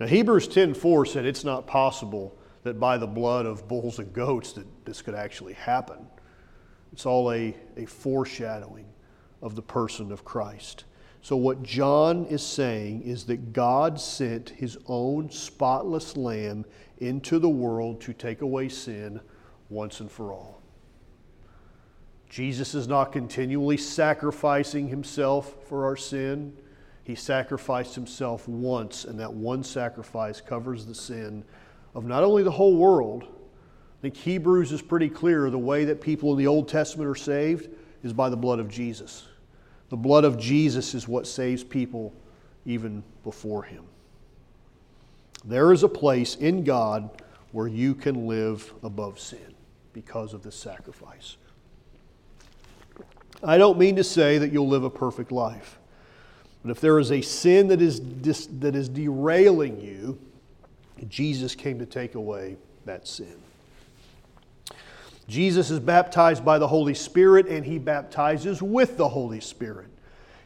Now, 0.00 0.06
Hebrews 0.06 0.48
10:4 0.48 1.06
said 1.06 1.24
it's 1.24 1.44
not 1.44 1.66
possible 1.66 2.36
that 2.64 2.80
by 2.80 2.98
the 2.98 3.06
blood 3.06 3.46
of 3.46 3.68
bulls 3.68 3.98
and 3.98 4.12
goats 4.12 4.52
that 4.54 4.66
this 4.84 5.02
could 5.02 5.14
actually 5.14 5.52
happen. 5.52 6.06
It's 6.92 7.06
all 7.06 7.30
a, 7.32 7.54
a 7.76 7.86
foreshadowing 7.86 8.86
of 9.42 9.54
the 9.54 9.62
person 9.62 10.10
of 10.10 10.24
Christ. 10.24 10.84
So, 11.22 11.36
what 11.36 11.62
John 11.62 12.26
is 12.26 12.42
saying 12.42 13.02
is 13.02 13.24
that 13.26 13.52
God 13.52 14.00
sent 14.00 14.50
his 14.50 14.78
own 14.86 15.30
spotless 15.30 16.16
lamb 16.16 16.64
into 16.98 17.38
the 17.38 17.48
world 17.48 18.00
to 18.02 18.12
take 18.12 18.42
away 18.42 18.68
sin 18.68 19.20
once 19.70 20.00
and 20.00 20.10
for 20.10 20.32
all. 20.32 20.60
Jesus 22.34 22.74
is 22.74 22.88
not 22.88 23.12
continually 23.12 23.76
sacrificing 23.76 24.88
himself 24.88 25.54
for 25.68 25.84
our 25.84 25.94
sin. 25.94 26.52
He 27.04 27.14
sacrificed 27.14 27.94
himself 27.94 28.48
once, 28.48 29.04
and 29.04 29.20
that 29.20 29.32
one 29.32 29.62
sacrifice 29.62 30.40
covers 30.40 30.84
the 30.84 30.96
sin 30.96 31.44
of 31.94 32.04
not 32.04 32.24
only 32.24 32.42
the 32.42 32.50
whole 32.50 32.74
world. 32.74 33.22
I 33.22 34.02
think 34.02 34.16
Hebrews 34.16 34.72
is 34.72 34.82
pretty 34.82 35.08
clear 35.08 35.48
the 35.48 35.56
way 35.56 35.84
that 35.84 36.00
people 36.00 36.32
in 36.32 36.38
the 36.38 36.48
Old 36.48 36.66
Testament 36.66 37.08
are 37.08 37.14
saved 37.14 37.68
is 38.02 38.12
by 38.12 38.28
the 38.28 38.36
blood 38.36 38.58
of 38.58 38.68
Jesus. 38.68 39.28
The 39.90 39.96
blood 39.96 40.24
of 40.24 40.36
Jesus 40.36 40.92
is 40.92 41.06
what 41.06 41.28
saves 41.28 41.62
people 41.62 42.12
even 42.66 43.04
before 43.22 43.62
him. 43.62 43.84
There 45.44 45.72
is 45.72 45.84
a 45.84 45.88
place 45.88 46.34
in 46.34 46.64
God 46.64 47.22
where 47.52 47.68
you 47.68 47.94
can 47.94 48.26
live 48.26 48.74
above 48.82 49.20
sin 49.20 49.54
because 49.92 50.34
of 50.34 50.42
this 50.42 50.56
sacrifice. 50.56 51.36
I 53.44 53.58
don't 53.58 53.78
mean 53.78 53.96
to 53.96 54.04
say 54.04 54.38
that 54.38 54.52
you'll 54.52 54.68
live 54.68 54.84
a 54.84 54.90
perfect 54.90 55.30
life. 55.30 55.78
But 56.62 56.70
if 56.70 56.80
there 56.80 56.98
is 56.98 57.12
a 57.12 57.20
sin 57.20 57.68
that 57.68 57.82
is, 57.82 58.00
dis, 58.00 58.46
that 58.46 58.74
is 58.74 58.88
derailing 58.88 59.80
you, 59.80 60.18
Jesus 61.08 61.54
came 61.54 61.78
to 61.78 61.86
take 61.86 62.14
away 62.14 62.56
that 62.86 63.06
sin. 63.06 63.36
Jesus 65.28 65.70
is 65.70 65.80
baptized 65.80 66.44
by 66.44 66.58
the 66.58 66.68
Holy 66.68 66.94
Spirit 66.94 67.46
and 67.46 67.64
he 67.64 67.78
baptizes 67.78 68.62
with 68.62 68.96
the 68.96 69.08
Holy 69.08 69.40
Spirit. 69.40 69.88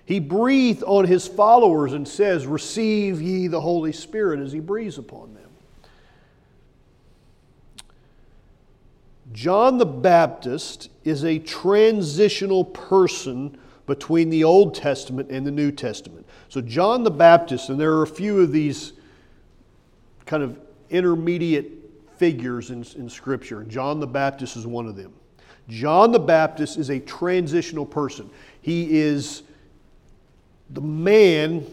He 0.04 0.20
breathed 0.20 0.82
on 0.84 1.04
his 1.04 1.26
followers 1.26 1.92
and 1.92 2.06
says, 2.06 2.46
Receive 2.46 3.20
ye 3.20 3.46
the 3.46 3.60
Holy 3.60 3.92
Spirit 3.92 4.40
as 4.40 4.52
he 4.52 4.60
breathes 4.60 4.98
upon 4.98 5.34
them. 5.34 5.47
John 9.32 9.78
the 9.78 9.86
Baptist 9.86 10.90
is 11.04 11.24
a 11.24 11.38
transitional 11.38 12.64
person 12.64 13.58
between 13.86 14.30
the 14.30 14.44
Old 14.44 14.74
Testament 14.74 15.30
and 15.30 15.46
the 15.46 15.50
New 15.50 15.70
Testament. 15.70 16.26
So, 16.48 16.60
John 16.60 17.04
the 17.04 17.10
Baptist, 17.10 17.68
and 17.68 17.80
there 17.80 17.94
are 17.94 18.02
a 18.02 18.06
few 18.06 18.40
of 18.40 18.52
these 18.52 18.92
kind 20.26 20.42
of 20.42 20.58
intermediate 20.90 21.72
figures 22.16 22.70
in, 22.70 22.84
in 22.96 23.08
Scripture. 23.08 23.64
John 23.64 24.00
the 24.00 24.06
Baptist 24.06 24.56
is 24.56 24.66
one 24.66 24.86
of 24.86 24.96
them. 24.96 25.12
John 25.68 26.12
the 26.12 26.18
Baptist 26.18 26.78
is 26.78 26.90
a 26.90 26.98
transitional 26.98 27.86
person. 27.86 28.30
He 28.62 28.98
is 28.98 29.42
the 30.70 30.80
man 30.80 31.66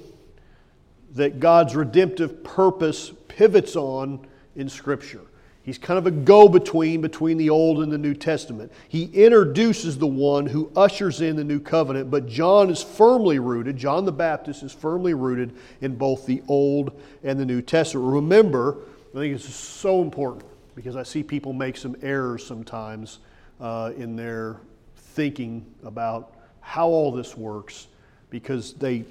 that 1.13 1.39
God's 1.39 1.76
redemptive 1.76 2.44
purpose 2.44 3.12
pivots 3.28 3.76
on 3.76 4.26
in 4.56 4.70
Scripture. 4.70 5.22
He's 5.65 5.80
kind 5.80 5.97
of 5.97 6.06
a 6.06 6.12
go 6.12 6.47
between 6.47 7.01
between 7.01 7.38
the 7.38 7.49
Old 7.49 7.82
and 7.82 7.91
the 7.91 7.97
New 7.97 8.13
Testament. 8.13 8.71
He 8.88 9.06
introduces 9.06 9.97
the 9.97 10.06
one 10.06 10.45
who 10.45 10.71
ushers 10.75 11.21
in 11.21 11.36
the 11.36 11.43
new 11.43 11.60
covenant, 11.60 12.12
but 12.12 12.28
John 12.28 12.69
is 12.69 12.84
firmly 12.84 13.39
rooted, 13.39 13.75
John 13.75 14.06
the 14.06 14.12
Baptist 14.12 14.62
is 14.62 14.71
firmly 14.71 15.15
rooted 15.15 15.56
in 15.82 15.95
both 15.95 16.28
the 16.28 16.43
Old 16.47 17.01
and 17.23 17.39
the 17.39 17.45
New 17.45 17.63
Testament. 17.63 18.13
Remember, 18.13 18.78
I 19.15 19.17
think 19.17 19.34
it's 19.34 19.54
so 19.56 20.04
important 20.04 20.45
because 20.75 20.95
I 20.95 21.01
see 21.01 21.23
people 21.23 21.51
make 21.51 21.78
some 21.78 21.95
errors 22.04 22.45
sometimes 22.45 23.17
uh, 23.60 23.91
in 23.97 24.15
their 24.15 24.58
thinking 24.95 25.65
about 25.84 26.36
how 26.62 26.89
all 26.89 27.12
this 27.12 27.36
works 27.36 27.88
because 28.30 28.73
they 28.73 29.04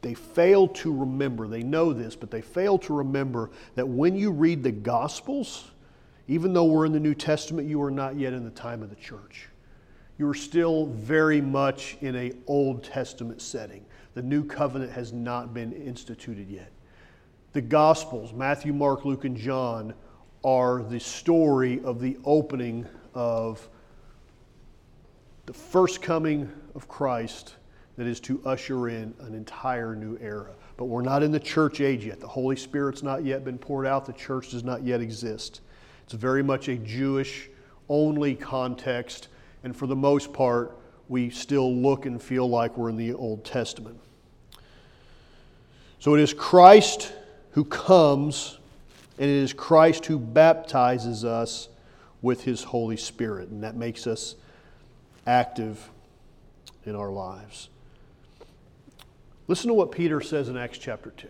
they 0.00 0.14
fail 0.14 0.68
to 0.68 0.94
remember, 0.94 1.48
they 1.48 1.62
know 1.62 1.92
this, 1.92 2.14
but 2.14 2.30
they 2.30 2.40
fail 2.40 2.78
to 2.78 2.94
remember 2.94 3.50
that 3.74 3.86
when 3.86 4.16
you 4.16 4.30
read 4.30 4.62
the 4.62 4.72
Gospels, 4.72 5.70
even 6.28 6.52
though 6.52 6.64
we're 6.64 6.86
in 6.86 6.92
the 6.92 7.00
New 7.00 7.14
Testament, 7.14 7.68
you 7.68 7.82
are 7.82 7.90
not 7.90 8.16
yet 8.16 8.32
in 8.32 8.44
the 8.44 8.50
time 8.50 8.82
of 8.82 8.90
the 8.90 8.96
church. 8.96 9.48
You 10.18 10.28
are 10.28 10.34
still 10.34 10.86
very 10.86 11.40
much 11.40 11.96
in 12.00 12.14
a 12.16 12.32
Old 12.46 12.84
Testament 12.84 13.40
setting. 13.40 13.84
The 14.14 14.22
new 14.22 14.44
covenant 14.44 14.92
has 14.92 15.12
not 15.12 15.54
been 15.54 15.72
instituted 15.72 16.48
yet. 16.48 16.70
The 17.52 17.62
Gospels, 17.62 18.32
Matthew, 18.32 18.72
Mark, 18.72 19.04
Luke, 19.04 19.24
and 19.24 19.36
John, 19.36 19.94
are 20.44 20.82
the 20.82 21.00
story 21.00 21.80
of 21.82 22.00
the 22.00 22.16
opening 22.24 22.86
of 23.14 23.68
the 25.46 25.52
first 25.52 26.02
coming 26.02 26.52
of 26.74 26.88
Christ 26.88 27.54
that 27.98 28.06
is 28.06 28.20
to 28.20 28.40
usher 28.46 28.88
in 28.88 29.12
an 29.20 29.34
entire 29.34 29.96
new 29.96 30.16
era. 30.22 30.52
But 30.76 30.84
we're 30.84 31.02
not 31.02 31.24
in 31.24 31.32
the 31.32 31.40
church 31.40 31.80
age 31.80 32.06
yet. 32.06 32.20
The 32.20 32.28
Holy 32.28 32.54
Spirit's 32.54 33.02
not 33.02 33.24
yet 33.24 33.44
been 33.44 33.58
poured 33.58 33.86
out, 33.86 34.06
the 34.06 34.12
church 34.12 34.52
does 34.52 34.62
not 34.62 34.84
yet 34.84 35.00
exist. 35.00 35.60
It's 36.04 36.12
very 36.12 36.44
much 36.44 36.68
a 36.68 36.76
Jewish 36.76 37.50
only 37.88 38.36
context, 38.36 39.26
and 39.64 39.76
for 39.76 39.88
the 39.88 39.96
most 39.96 40.32
part, 40.32 40.78
we 41.08 41.28
still 41.28 41.74
look 41.74 42.06
and 42.06 42.22
feel 42.22 42.48
like 42.48 42.78
we're 42.78 42.88
in 42.88 42.96
the 42.96 43.14
Old 43.14 43.44
Testament. 43.44 43.98
So 45.98 46.14
it 46.14 46.20
is 46.20 46.32
Christ 46.32 47.12
who 47.50 47.64
comes, 47.64 48.58
and 49.18 49.28
it 49.28 49.36
is 49.36 49.52
Christ 49.52 50.06
who 50.06 50.20
baptizes 50.20 51.24
us 51.24 51.68
with 52.22 52.44
his 52.44 52.62
Holy 52.62 52.96
Spirit, 52.96 53.48
and 53.48 53.64
that 53.64 53.74
makes 53.74 54.06
us 54.06 54.36
active 55.26 55.90
in 56.84 56.94
our 56.94 57.10
lives. 57.10 57.70
Listen 59.48 59.68
to 59.68 59.74
what 59.74 59.90
Peter 59.90 60.20
says 60.20 60.48
in 60.48 60.56
Acts 60.56 60.78
chapter 60.78 61.10
2. 61.10 61.26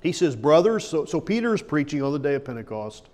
He 0.00 0.12
says, 0.12 0.36
Brothers, 0.36 0.86
so, 0.86 1.04
so 1.04 1.20
Peter 1.20 1.52
is 1.54 1.60
preaching 1.60 2.02
on 2.02 2.12
the 2.12 2.18
day 2.18 2.34
of 2.34 2.44
Pentecost. 2.44 3.08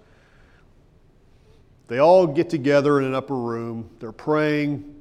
They 1.88 1.98
all 1.98 2.26
get 2.26 2.50
together 2.50 3.00
in 3.00 3.06
an 3.06 3.14
upper 3.14 3.36
room. 3.36 3.90
They're 3.98 4.12
praying, 4.12 4.94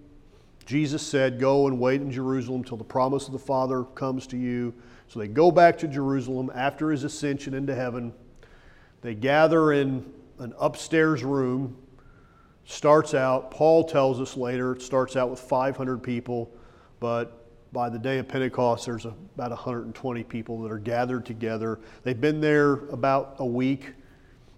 Jesus 0.65 1.05
said, 1.05 1.39
Go 1.39 1.67
and 1.67 1.79
wait 1.79 2.01
in 2.01 2.11
Jerusalem 2.11 2.63
till 2.63 2.77
the 2.77 2.83
promise 2.83 3.27
of 3.27 3.33
the 3.33 3.39
Father 3.39 3.83
comes 3.83 4.25
to 4.27 4.37
you. 4.37 4.73
So 5.07 5.19
they 5.19 5.27
go 5.27 5.51
back 5.51 5.77
to 5.79 5.87
Jerusalem 5.87 6.51
after 6.55 6.91
his 6.91 7.03
ascension 7.03 7.53
into 7.53 7.75
heaven. 7.75 8.13
They 9.01 9.15
gather 9.15 9.73
in 9.73 10.05
an 10.37 10.53
upstairs 10.59 11.23
room. 11.23 11.75
Starts 12.65 13.15
out, 13.15 13.49
Paul 13.49 13.83
tells 13.83 14.21
us 14.21 14.37
later, 14.37 14.73
it 14.73 14.83
starts 14.83 15.15
out 15.15 15.31
with 15.31 15.39
500 15.39 16.03
people, 16.03 16.51
but 16.99 17.38
by 17.71 17.89
the 17.89 17.99
day 17.99 18.17
of 18.17 18.27
Pentecost, 18.27 18.85
there's 18.85 19.05
about 19.05 19.51
120 19.51 20.23
people 20.23 20.61
that 20.61 20.71
are 20.71 20.79
gathered 20.79 21.25
together. 21.25 21.79
They've 22.03 22.19
been 22.19 22.41
there 22.41 22.73
about 22.89 23.35
a 23.39 23.45
week, 23.45 23.93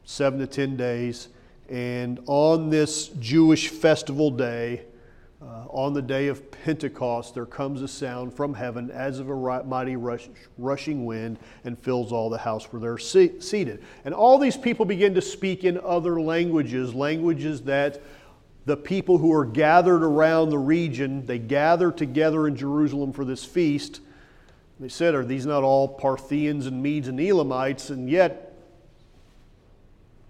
seven 0.06 0.40
to 0.40 0.48
10 0.48 0.78
days. 0.78 1.28
And 1.70 2.22
on 2.26 2.70
this 2.70 3.10
Jewish 3.20 3.70
festival 3.70 4.32
day, 4.32 4.84
uh, 5.42 5.66
on 5.70 5.94
the 5.94 6.02
day 6.02 6.28
of 6.28 6.52
Pentecost, 6.52 7.34
there 7.34 7.46
comes 7.46 7.82
a 7.82 7.88
sound 7.88 8.34
from 8.34 8.54
heaven 8.54 8.92
as 8.92 9.20
of 9.20 9.30
a 9.30 9.64
mighty 9.64 9.96
rush, 9.96 10.30
rushing 10.58 11.06
wind 11.06 11.40
and 11.64 11.78
fills 11.80 12.12
all 12.12 12.30
the 12.30 12.38
house 12.38 12.66
where 12.72 12.80
they're 12.80 12.98
se- 12.98 13.40
seated. 13.40 13.84
And 14.06 14.14
all 14.14 14.38
these 14.38 14.56
people 14.56 14.86
begin 14.86 15.16
to 15.16 15.22
speak 15.22 15.64
in 15.64 15.80
other 15.84 16.22
languages, 16.22 16.94
languages 16.94 17.62
that 17.64 18.02
the 18.66 18.78
people 18.78 19.18
who 19.18 19.34
are 19.34 19.46
gathered 19.46 20.04
around 20.04 20.50
the 20.50 20.58
region, 20.58 21.26
they 21.26 21.40
gather 21.40 21.92
together 21.92 22.48
in 22.48 22.56
Jerusalem 22.56 23.12
for 23.12 23.26
this 23.26 23.44
feast. 23.44 24.02
They 24.80 24.90
said, 24.90 25.16
Are 25.16 25.26
these 25.26 25.46
not 25.46 25.64
all 25.64 25.88
Parthians 25.88 26.68
and 26.68 26.82
Medes 26.82 27.08
and 27.08 27.20
Elamites? 27.20 27.90
And 27.90 28.10
yet, 28.10 28.56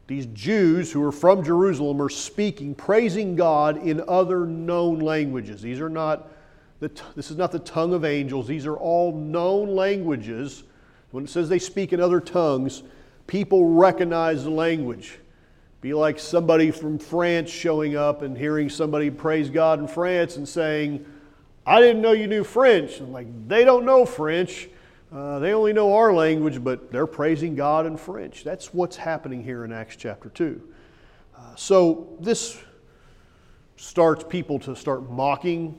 these 0.07 0.25
Jews 0.27 0.91
who 0.91 1.03
are 1.03 1.11
from 1.11 1.43
Jerusalem 1.43 2.01
are 2.01 2.09
speaking, 2.09 2.75
praising 2.75 3.35
God 3.35 3.77
in 3.77 4.03
other 4.07 4.45
known 4.45 4.99
languages. 4.99 5.61
These 5.61 5.79
are 5.79 5.89
not 5.89 6.29
the, 6.81 6.91
this 7.15 7.29
is 7.31 7.37
not 7.37 7.51
the 7.51 7.59
tongue 7.59 7.93
of 7.93 8.03
angels. 8.03 8.47
These 8.47 8.65
are 8.65 8.75
all 8.75 9.15
known 9.15 9.75
languages. 9.75 10.63
When 11.11 11.23
it 11.23 11.29
says 11.29 11.47
they 11.47 11.59
speak 11.59 11.93
in 11.93 12.01
other 12.01 12.19
tongues, 12.19 12.83
people 13.27 13.69
recognize 13.69 14.43
the 14.43 14.49
language. 14.49 15.19
Be 15.81 15.95
like 15.95 16.19
somebody 16.19 16.69
from 16.69 16.99
France 16.99 17.49
showing 17.49 17.95
up 17.95 18.21
and 18.21 18.37
hearing 18.37 18.69
somebody 18.69 19.09
praise 19.09 19.49
God 19.49 19.79
in 19.79 19.87
France 19.87 20.37
and 20.37 20.47
saying, 20.47 21.03
I 21.65 21.81
didn't 21.81 22.03
know 22.03 22.11
you 22.11 22.27
knew 22.27 22.43
French. 22.43 22.99
I'm 22.99 23.11
like, 23.11 23.27
they 23.47 23.65
don't 23.65 23.83
know 23.83 24.05
French. 24.05 24.69
Uh, 25.11 25.39
they 25.39 25.53
only 25.53 25.73
know 25.73 25.95
our 25.95 26.13
language, 26.13 26.63
but 26.63 26.91
they're 26.91 27.07
praising 27.07 27.55
God 27.55 27.87
in 27.87 27.97
French. 27.97 28.43
That's 28.43 28.73
what's 28.75 28.95
happening 28.95 29.43
here 29.43 29.65
in 29.65 29.73
Acts 29.73 29.95
chapter 29.95 30.29
2. 30.29 30.61
Uh, 31.35 31.55
so 31.55 32.15
this 32.19 32.59
starts 33.75 34.23
people 34.23 34.59
to 34.59 34.75
start 34.75 35.09
mocking 35.09 35.77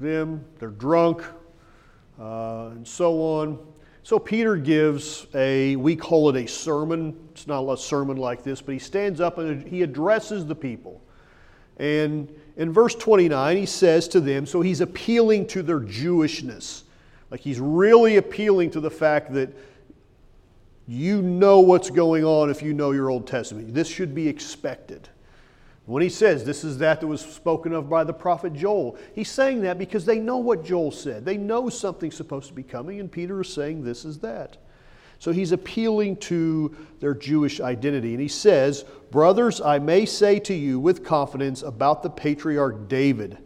them. 0.00 0.44
They're 0.58 0.70
drunk, 0.70 1.22
uh, 2.20 2.70
and 2.72 2.86
so 2.86 3.20
on. 3.22 3.58
So 4.06 4.20
Peter 4.20 4.54
gives 4.54 5.26
a, 5.34 5.74
we 5.74 5.96
call 5.96 6.28
it 6.28 6.36
a 6.36 6.46
sermon. 6.46 7.18
It's 7.32 7.48
not 7.48 7.64
a 7.64 7.76
sermon 7.76 8.16
like 8.16 8.44
this, 8.44 8.62
but 8.62 8.70
he 8.70 8.78
stands 8.78 9.20
up 9.20 9.38
and 9.38 9.66
he 9.66 9.82
addresses 9.82 10.46
the 10.46 10.54
people. 10.54 11.02
And 11.78 12.32
in 12.56 12.72
verse 12.72 12.94
29, 12.94 13.56
he 13.56 13.66
says 13.66 14.06
to 14.06 14.20
them, 14.20 14.46
so 14.46 14.60
he's 14.60 14.80
appealing 14.80 15.48
to 15.48 15.60
their 15.60 15.80
Jewishness. 15.80 16.84
Like 17.32 17.40
he's 17.40 17.58
really 17.58 18.18
appealing 18.18 18.70
to 18.70 18.80
the 18.80 18.92
fact 18.92 19.32
that 19.32 19.52
you 20.86 21.20
know 21.20 21.58
what's 21.58 21.90
going 21.90 22.24
on 22.24 22.48
if 22.48 22.62
you 22.62 22.74
know 22.74 22.92
your 22.92 23.10
Old 23.10 23.26
Testament. 23.26 23.74
This 23.74 23.88
should 23.88 24.14
be 24.14 24.28
expected. 24.28 25.08
When 25.86 26.02
he 26.02 26.08
says 26.08 26.44
this 26.44 26.64
is 26.64 26.78
that 26.78 27.00
that 27.00 27.06
was 27.06 27.20
spoken 27.20 27.72
of 27.72 27.88
by 27.88 28.02
the 28.02 28.12
prophet 28.12 28.52
Joel, 28.52 28.98
he's 29.14 29.30
saying 29.30 29.62
that 29.62 29.78
because 29.78 30.04
they 30.04 30.18
know 30.18 30.38
what 30.38 30.64
Joel 30.64 30.90
said. 30.90 31.24
They 31.24 31.36
know 31.36 31.68
something's 31.68 32.16
supposed 32.16 32.48
to 32.48 32.54
be 32.54 32.64
coming, 32.64 32.98
and 32.98 33.10
Peter 33.10 33.40
is 33.40 33.48
saying 33.48 33.84
this 33.84 34.04
is 34.04 34.18
that. 34.18 34.56
So 35.18 35.32
he's 35.32 35.52
appealing 35.52 36.16
to 36.16 36.76
their 37.00 37.14
Jewish 37.14 37.60
identity. 37.60 38.12
And 38.12 38.20
he 38.20 38.28
says, 38.28 38.84
Brothers, 39.10 39.60
I 39.60 39.78
may 39.78 40.04
say 40.04 40.40
to 40.40 40.54
you 40.54 40.78
with 40.78 41.04
confidence 41.04 41.62
about 41.62 42.02
the 42.02 42.10
patriarch 42.10 42.88
David 42.88 43.38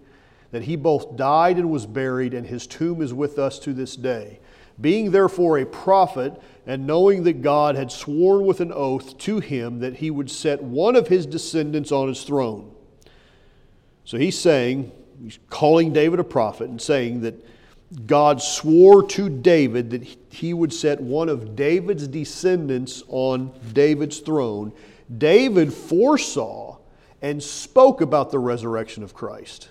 that 0.50 0.62
he 0.62 0.74
both 0.76 1.16
died 1.16 1.58
and 1.58 1.70
was 1.70 1.86
buried, 1.86 2.34
and 2.34 2.46
his 2.46 2.66
tomb 2.66 3.02
is 3.02 3.14
with 3.14 3.38
us 3.38 3.58
to 3.60 3.72
this 3.72 3.94
day. 3.94 4.40
Being 4.80 5.10
therefore 5.10 5.58
a 5.58 5.66
prophet, 5.66 6.40
and 6.66 6.86
knowing 6.86 7.24
that 7.24 7.42
God 7.42 7.76
had 7.76 7.90
sworn 7.90 8.46
with 8.46 8.60
an 8.60 8.72
oath 8.72 9.18
to 9.18 9.40
him 9.40 9.80
that 9.80 9.96
he 9.96 10.10
would 10.10 10.30
set 10.30 10.62
one 10.62 10.96
of 10.96 11.08
his 11.08 11.26
descendants 11.26 11.90
on 11.90 12.08
his 12.08 12.22
throne. 12.22 12.72
So 14.04 14.18
he's 14.18 14.38
saying, 14.38 14.92
he's 15.22 15.38
calling 15.48 15.92
David 15.92 16.20
a 16.20 16.24
prophet 16.24 16.68
and 16.68 16.80
saying 16.80 17.22
that 17.22 17.44
God 18.06 18.40
swore 18.40 19.04
to 19.08 19.28
David 19.28 19.90
that 19.90 20.04
he 20.28 20.54
would 20.54 20.72
set 20.72 21.00
one 21.00 21.28
of 21.28 21.56
David's 21.56 22.06
descendants 22.06 23.02
on 23.08 23.52
David's 23.72 24.20
throne. 24.20 24.72
David 25.18 25.72
foresaw 25.72 26.78
and 27.20 27.42
spoke 27.42 28.00
about 28.00 28.30
the 28.30 28.38
resurrection 28.38 29.02
of 29.02 29.12
Christ 29.12 29.68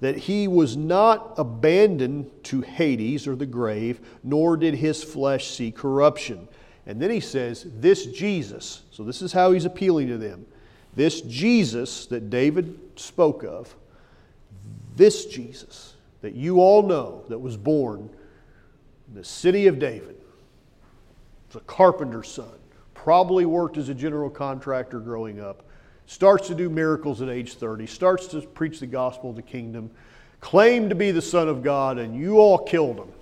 that 0.00 0.16
he 0.16 0.48
was 0.48 0.76
not 0.76 1.34
abandoned 1.36 2.30
to 2.44 2.62
Hades 2.62 3.26
or 3.26 3.36
the 3.36 3.46
grave, 3.46 4.00
nor 4.24 4.56
did 4.56 4.74
his 4.74 5.04
flesh 5.04 5.50
see 5.50 5.70
corruption. 5.70 6.48
And 6.86 7.00
then 7.00 7.10
he 7.10 7.20
says, 7.20 7.66
This 7.76 8.06
Jesus, 8.06 8.82
so 8.90 9.04
this 9.04 9.22
is 9.22 9.32
how 9.32 9.52
he's 9.52 9.66
appealing 9.66 10.08
to 10.08 10.18
them. 10.18 10.46
This 10.94 11.20
Jesus 11.20 12.06
that 12.06 12.30
David 12.30 12.78
spoke 12.96 13.44
of, 13.44 13.74
this 14.96 15.26
Jesus 15.26 15.94
that 16.22 16.34
you 16.34 16.60
all 16.60 16.82
know 16.82 17.24
that 17.28 17.38
was 17.38 17.56
born 17.56 18.10
in 19.08 19.14
the 19.14 19.24
city 19.24 19.66
of 19.66 19.78
David, 19.78 20.16
was 21.48 21.56
a 21.56 21.60
carpenter's 21.60 22.28
son, 22.28 22.58
probably 22.94 23.46
worked 23.46 23.76
as 23.76 23.88
a 23.88 23.94
general 23.94 24.30
contractor 24.30 24.98
growing 24.98 25.40
up 25.40 25.64
starts 26.10 26.48
to 26.48 26.56
do 26.56 26.68
miracles 26.68 27.22
at 27.22 27.28
age 27.28 27.54
30, 27.54 27.86
starts 27.86 28.26
to 28.26 28.40
preach 28.40 28.80
the 28.80 28.86
gospel 28.86 29.30
of 29.30 29.36
the 29.36 29.42
kingdom, 29.42 29.88
claimed 30.40 30.90
to 30.90 30.96
be 30.96 31.12
the 31.12 31.22
Son 31.22 31.48
of 31.48 31.62
God, 31.62 31.98
and 31.98 32.16
you 32.16 32.38
all 32.38 32.58
killed 32.58 32.96
him. 32.96 33.12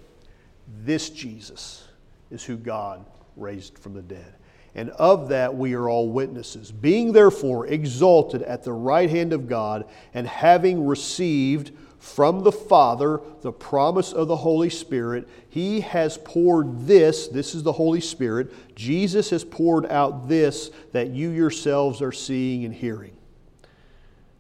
This 0.85 1.11
Jesus 1.11 1.87
is 2.31 2.43
who 2.43 2.57
God 2.57 3.05
raised 3.37 3.79
from 3.79 3.93
the 3.93 4.01
dead. 4.01 4.33
And 4.75 4.89
of 4.93 5.29
that 5.29 5.55
we 5.55 5.75
are 5.75 5.91
all 5.91 6.09
witnesses. 6.09 6.73
Being 6.73 7.13
therefore 7.13 7.67
exalted 7.67 8.41
at 8.41 8.65
the 8.65 8.73
right 8.73 9.11
hand 9.11 9.35
of 9.35 9.47
God, 9.47 9.85
and 10.15 10.27
having 10.27 10.87
received 10.87 11.73
from 11.99 12.43
the 12.43 12.53
Father 12.53 13.21
the 13.43 13.53
promise 13.53 14.13
of 14.13 14.29
the 14.29 14.37
Holy 14.37 14.71
Spirit. 14.71 15.29
He 15.49 15.81
has 15.81 16.19
poured 16.25 16.87
this, 16.87 17.29
this 17.29 17.55
is 17.55 17.63
the 17.63 17.73
Holy 17.73 18.01
Spirit. 18.01 18.53
Jesus 18.77 19.31
has 19.31 19.45
poured 19.45 19.87
out 19.87 20.29
this 20.29 20.71
that 20.93 21.09
you 21.09 21.31
yourselves 21.31 22.01
are 22.01 22.13
seeing 22.13 22.65
and 22.65 22.75
hearing. 22.75 23.17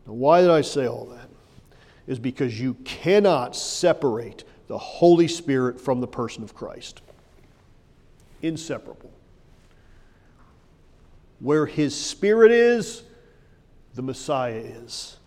Now, 0.06 0.14
why 0.14 0.40
did 0.40 0.50
I 0.50 0.62
say 0.62 0.86
all 0.86 1.06
that? 1.06 1.28
Is 2.06 2.18
because 2.18 2.58
you 2.58 2.74
cannot 2.84 3.54
separate 3.54 4.44
the 4.68 4.78
Holy 4.78 5.28
Spirit 5.28 5.80
from 5.80 6.00
the 6.00 6.06
person 6.06 6.42
of 6.42 6.54
Christ. 6.54 7.02
Inseparable. 8.40 9.12
Where 11.40 11.66
His 11.66 11.94
Spirit 11.94 12.50
is, 12.50 13.02
the 13.94 14.02
Messiah 14.02 14.54
is. 14.54 15.17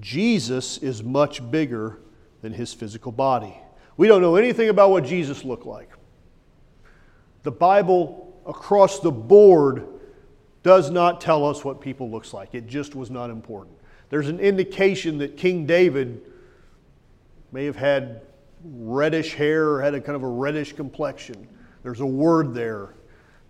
Jesus 0.00 0.78
is 0.78 1.02
much 1.02 1.48
bigger 1.50 1.98
than 2.42 2.52
his 2.52 2.72
physical 2.74 3.12
body. 3.12 3.56
We 3.96 4.08
don't 4.08 4.20
know 4.20 4.36
anything 4.36 4.68
about 4.68 4.90
what 4.90 5.04
Jesus 5.04 5.44
looked 5.44 5.66
like. 5.66 5.90
The 7.42 7.50
Bible, 7.50 8.40
across 8.46 9.00
the 9.00 9.10
board, 9.10 9.86
does 10.62 10.90
not 10.90 11.20
tell 11.20 11.46
us 11.46 11.64
what 11.64 11.80
people 11.80 12.10
looks 12.10 12.34
like. 12.34 12.54
It 12.54 12.66
just 12.66 12.94
was 12.94 13.10
not 13.10 13.30
important. 13.30 13.76
There's 14.10 14.28
an 14.28 14.40
indication 14.40 15.18
that 15.18 15.36
King 15.36 15.66
David 15.66 16.20
may 17.52 17.64
have 17.64 17.76
had 17.76 18.22
reddish 18.64 19.34
hair 19.34 19.70
or 19.70 19.80
had 19.80 19.94
a 19.94 20.00
kind 20.00 20.16
of 20.16 20.22
a 20.22 20.28
reddish 20.28 20.72
complexion. 20.72 21.48
There's 21.82 22.00
a 22.00 22.06
word 22.06 22.52
there. 22.52 22.94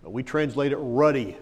We 0.03 0.23
translate 0.23 0.71
it 0.71 0.77
ruddy. 0.77 1.35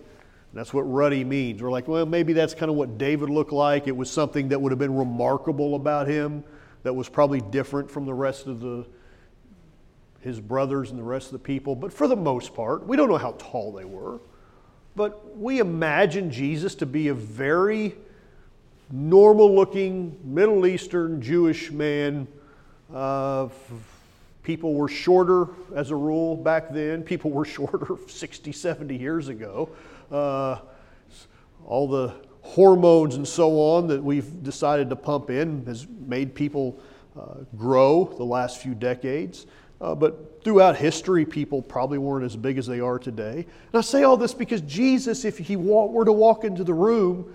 That's 0.55 0.73
what 0.73 0.83
ruddy 0.83 1.25
means. 1.25 1.61
We're 1.61 1.69
like, 1.69 1.87
well, 1.87 2.05
maybe 2.05 2.31
that's 2.31 2.55
kind 2.55 2.71
of 2.71 2.77
what 2.77 2.97
David 2.97 3.29
looked 3.29 3.51
like. 3.51 3.87
It 3.87 3.95
was 3.95 4.09
something 4.09 4.47
that 4.49 4.61
would 4.61 4.71
have 4.71 4.79
been 4.79 4.95
remarkable 4.95 5.75
about 5.75 6.07
him 6.07 6.45
that 6.83 6.93
was 6.93 7.09
probably 7.09 7.41
different 7.41 7.91
from 7.91 8.05
the 8.05 8.13
rest 8.13 8.47
of 8.47 8.61
the 8.61 8.85
his 10.21 10.39
brothers 10.39 10.89
and 10.89 10.97
the 10.97 11.03
rest 11.03 11.27
of 11.27 11.33
the 11.33 11.39
people. 11.39 11.75
But 11.75 11.93
for 11.93 12.07
the 12.07 12.15
most 12.15 12.55
part, 12.55 12.87
we 12.87 12.97
don't 12.97 13.09
know 13.09 13.17
how 13.17 13.33
tall 13.37 13.71
they 13.71 13.85
were. 13.85 14.19
But 14.95 15.37
we 15.37 15.59
imagine 15.59 16.31
Jesus 16.31 16.73
to 16.75 16.87
be 16.87 17.09
a 17.09 17.13
very 17.13 17.93
normal 18.89 19.53
looking 19.53 20.17
Middle 20.23 20.65
Eastern 20.65 21.21
Jewish 21.21 21.69
man. 21.69 22.27
Uh, 22.91 23.49
people 24.45 24.75
were 24.75 24.87
shorter 24.87 25.47
as 25.73 25.89
a 25.89 25.95
rule 25.95 26.37
back 26.37 26.71
then. 26.71 27.01
People 27.01 27.31
were 27.31 27.45
shorter 27.57 27.97
60, 28.07 28.51
70 28.53 28.95
years 28.95 29.27
ago. 29.27 29.69
Uh, 30.09 30.59
all 31.65 31.87
the 31.87 32.13
hormones 32.41 33.15
and 33.15 33.27
so 33.27 33.59
on 33.59 33.87
that 33.87 34.01
we've 34.01 34.43
decided 34.43 34.87
to 34.87 34.95
pump 34.95 35.31
in 35.31 35.65
has 35.65 35.87
made 36.05 36.35
people 36.35 36.79
uh, 37.19 37.37
grow 37.57 38.05
the 38.17 38.23
last 38.23 38.61
few 38.61 38.75
decades. 38.75 39.47
Uh, 39.81 39.95
but 39.95 40.43
throughout 40.43 40.77
history, 40.77 41.25
people 41.25 41.61
probably 41.61 41.97
weren't 41.97 42.23
as 42.23 42.35
big 42.35 42.59
as 42.59 42.67
they 42.67 42.79
are 42.79 42.99
today. 42.99 43.37
And 43.37 43.73
I 43.73 43.81
say 43.81 44.03
all 44.03 44.15
this 44.15 44.33
because 44.33 44.61
Jesus, 44.61 45.25
if 45.25 45.39
he 45.39 45.55
were 45.55 46.05
to 46.05 46.13
walk 46.13 46.43
into 46.43 46.63
the 46.63 46.73
room, 46.73 47.33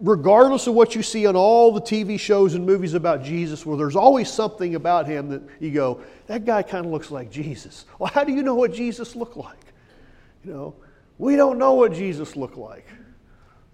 regardless 0.00 0.66
of 0.66 0.74
what 0.74 0.94
you 0.94 1.02
see 1.02 1.26
on 1.26 1.36
all 1.36 1.72
the 1.72 1.80
TV 1.80 2.18
shows 2.18 2.54
and 2.54 2.64
movies 2.64 2.94
about 2.94 3.22
Jesus, 3.22 3.66
where 3.66 3.76
there's 3.76 3.96
always 3.96 4.30
something 4.30 4.74
about 4.74 5.06
him 5.06 5.28
that 5.28 5.42
you 5.60 5.70
go, 5.70 6.00
that 6.26 6.44
guy 6.44 6.62
kind 6.62 6.86
of 6.86 6.92
looks 6.92 7.10
like 7.10 7.30
Jesus. 7.30 7.84
Well, 7.98 8.10
how 8.12 8.24
do 8.24 8.32
you 8.32 8.42
know 8.42 8.54
what 8.54 8.72
Jesus 8.72 9.16
looked 9.16 9.36
like? 9.36 9.72
You 10.44 10.52
know, 10.52 10.74
we 11.18 11.34
don't 11.36 11.58
know 11.58 11.74
what 11.74 11.92
Jesus 11.92 12.36
looked 12.36 12.56
like. 12.56 12.86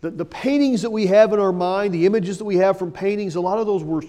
The, 0.01 0.11
the 0.11 0.25
paintings 0.25 0.83
that 0.83 0.91
we 0.91 1.07
have 1.07 1.33
in 1.33 1.39
our 1.39 1.53
mind, 1.53 1.93
the 1.93 2.07
images 2.07 2.39
that 2.39 2.45
we 2.45 2.57
have 2.57 2.79
from 2.79 2.91
paintings, 2.91 3.37
a 3.37 3.41
lot 3.41 3.59
of 3.59 3.67
those 3.67 3.83
were 3.83 4.03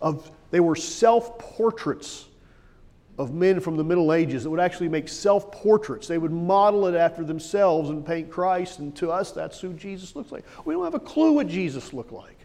of 0.00 0.30
they 0.50 0.60
were 0.60 0.76
self-portraits 0.76 2.26
of 3.20 3.34
men 3.34 3.60
from 3.60 3.76
the 3.76 3.84
Middle 3.84 4.14
Ages 4.14 4.44
that 4.44 4.50
would 4.50 4.60
actually 4.60 4.88
make 4.88 5.06
self-portraits. 5.06 6.08
They 6.08 6.16
would 6.16 6.32
model 6.32 6.86
it 6.86 6.94
after 6.94 7.22
themselves 7.22 7.90
and 7.90 8.04
paint 8.04 8.30
Christ, 8.30 8.78
and 8.78 8.96
to 8.96 9.10
us 9.10 9.30
that's 9.30 9.60
who 9.60 9.74
Jesus 9.74 10.16
looks 10.16 10.32
like. 10.32 10.42
We 10.64 10.72
don't 10.72 10.84
have 10.84 10.94
a 10.94 11.00
clue 11.00 11.32
what 11.32 11.46
Jesus 11.46 11.92
looked 11.92 12.12
like. 12.12 12.38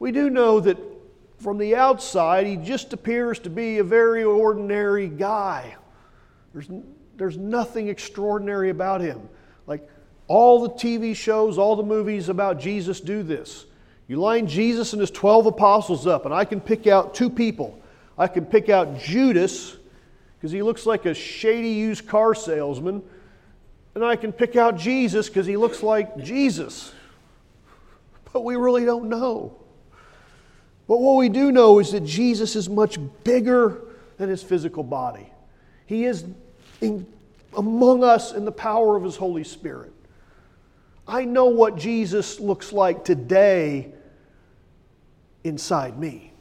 We 0.00 0.10
do 0.10 0.28
know 0.28 0.58
that 0.58 0.76
from 1.38 1.56
the 1.58 1.76
outside, 1.76 2.48
he 2.48 2.56
just 2.56 2.92
appears 2.92 3.38
to 3.40 3.50
be 3.50 3.78
a 3.78 3.84
very 3.84 4.24
ordinary 4.24 5.06
guy. 5.06 5.76
There's, 6.52 6.68
there's 7.16 7.36
nothing 7.36 7.86
extraordinary 7.86 8.70
about 8.70 9.00
him. 9.00 9.28
Like 9.68 9.88
all 10.26 10.62
the 10.62 10.70
TV 10.70 11.14
shows, 11.14 11.58
all 11.58 11.76
the 11.76 11.84
movies 11.84 12.28
about 12.28 12.58
Jesus 12.58 13.00
do 13.00 13.22
this. 13.22 13.66
You 14.08 14.16
line 14.16 14.48
Jesus 14.48 14.94
and 14.94 15.00
his 15.00 15.12
12 15.12 15.46
apostles 15.46 16.08
up, 16.08 16.24
and 16.24 16.34
I 16.34 16.44
can 16.44 16.60
pick 16.60 16.88
out 16.88 17.14
two 17.14 17.30
people. 17.30 17.80
I 18.18 18.28
can 18.28 18.46
pick 18.46 18.68
out 18.68 18.98
Judas, 18.98 19.76
because 20.36 20.52
he 20.52 20.62
looks 20.62 20.86
like 20.86 21.06
a 21.06 21.14
shady 21.14 21.70
used 21.70 22.06
car 22.06 22.34
salesman, 22.34 23.02
and 23.94 24.04
I 24.04 24.16
can 24.16 24.32
pick 24.32 24.56
out 24.56 24.76
Jesus, 24.76 25.28
because 25.28 25.46
he 25.46 25.56
looks 25.56 25.82
like 25.82 26.16
Jesus. 26.18 26.92
But 28.32 28.44
we 28.44 28.56
really 28.56 28.84
don't 28.84 29.08
know. 29.08 29.56
But 30.88 30.98
what 30.98 31.16
we 31.16 31.28
do 31.28 31.50
know 31.50 31.78
is 31.78 31.92
that 31.92 32.04
Jesus 32.04 32.54
is 32.54 32.68
much 32.68 32.98
bigger 33.24 33.82
than 34.18 34.28
his 34.28 34.42
physical 34.42 34.82
body. 34.82 35.30
He 35.86 36.04
is 36.04 36.24
in, 36.80 37.06
among 37.56 38.04
us 38.04 38.32
in 38.32 38.44
the 38.44 38.52
power 38.52 38.96
of 38.96 39.02
his 39.02 39.16
Holy 39.16 39.44
Spirit. 39.44 39.92
I 41.08 41.24
know 41.24 41.46
what 41.46 41.76
Jesus 41.76 42.40
looks 42.40 42.72
like 42.72 43.04
today 43.04 43.92
inside 45.44 45.98
me. 45.98 46.32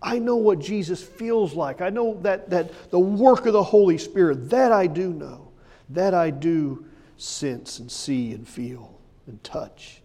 I 0.00 0.18
know 0.18 0.36
what 0.36 0.60
Jesus 0.60 1.02
feels 1.02 1.54
like. 1.54 1.80
I 1.80 1.90
know 1.90 2.18
that, 2.22 2.50
that 2.50 2.90
the 2.90 2.98
work 2.98 3.46
of 3.46 3.52
the 3.52 3.62
Holy 3.62 3.98
Spirit, 3.98 4.50
that 4.50 4.70
I 4.70 4.86
do 4.86 5.12
know. 5.12 5.50
That 5.90 6.14
I 6.14 6.30
do 6.30 6.84
sense 7.16 7.78
and 7.78 7.90
see 7.90 8.32
and 8.32 8.46
feel 8.46 8.98
and 9.26 9.42
touch. 9.42 10.02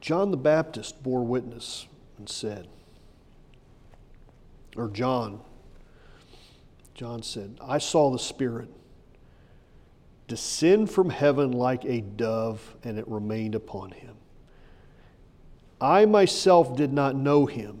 John 0.00 0.32
the 0.32 0.36
Baptist 0.36 1.00
bore 1.04 1.22
witness 1.22 1.86
and 2.18 2.28
said, 2.28 2.66
or 4.76 4.88
John, 4.88 5.40
John 7.02 7.24
said, 7.24 7.58
I 7.60 7.78
saw 7.78 8.12
the 8.12 8.18
Spirit 8.20 8.68
descend 10.28 10.88
from 10.88 11.10
heaven 11.10 11.50
like 11.50 11.84
a 11.84 12.00
dove, 12.00 12.76
and 12.84 12.96
it 12.96 13.08
remained 13.08 13.56
upon 13.56 13.90
him. 13.90 14.14
I 15.80 16.06
myself 16.06 16.76
did 16.76 16.92
not 16.92 17.16
know 17.16 17.44
him, 17.46 17.80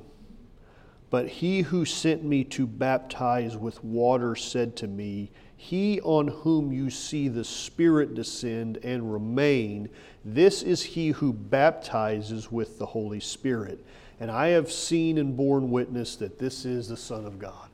but 1.08 1.28
he 1.28 1.60
who 1.60 1.84
sent 1.84 2.24
me 2.24 2.42
to 2.42 2.66
baptize 2.66 3.56
with 3.56 3.84
water 3.84 4.34
said 4.34 4.74
to 4.78 4.88
me, 4.88 5.30
he 5.56 6.00
on 6.00 6.26
whom 6.26 6.72
you 6.72 6.90
see 6.90 7.28
the 7.28 7.44
Spirit 7.44 8.16
descend 8.16 8.78
and 8.78 9.12
remain, 9.12 9.88
this 10.24 10.64
is 10.64 10.82
he 10.82 11.10
who 11.10 11.32
baptizes 11.32 12.50
with 12.50 12.76
the 12.76 12.86
Holy 12.86 13.20
Spirit. 13.20 13.86
And 14.18 14.32
I 14.32 14.48
have 14.48 14.72
seen 14.72 15.16
and 15.18 15.36
borne 15.36 15.70
witness 15.70 16.16
that 16.16 16.40
this 16.40 16.64
is 16.64 16.88
the 16.88 16.96
Son 16.96 17.24
of 17.24 17.38
God. 17.38 17.68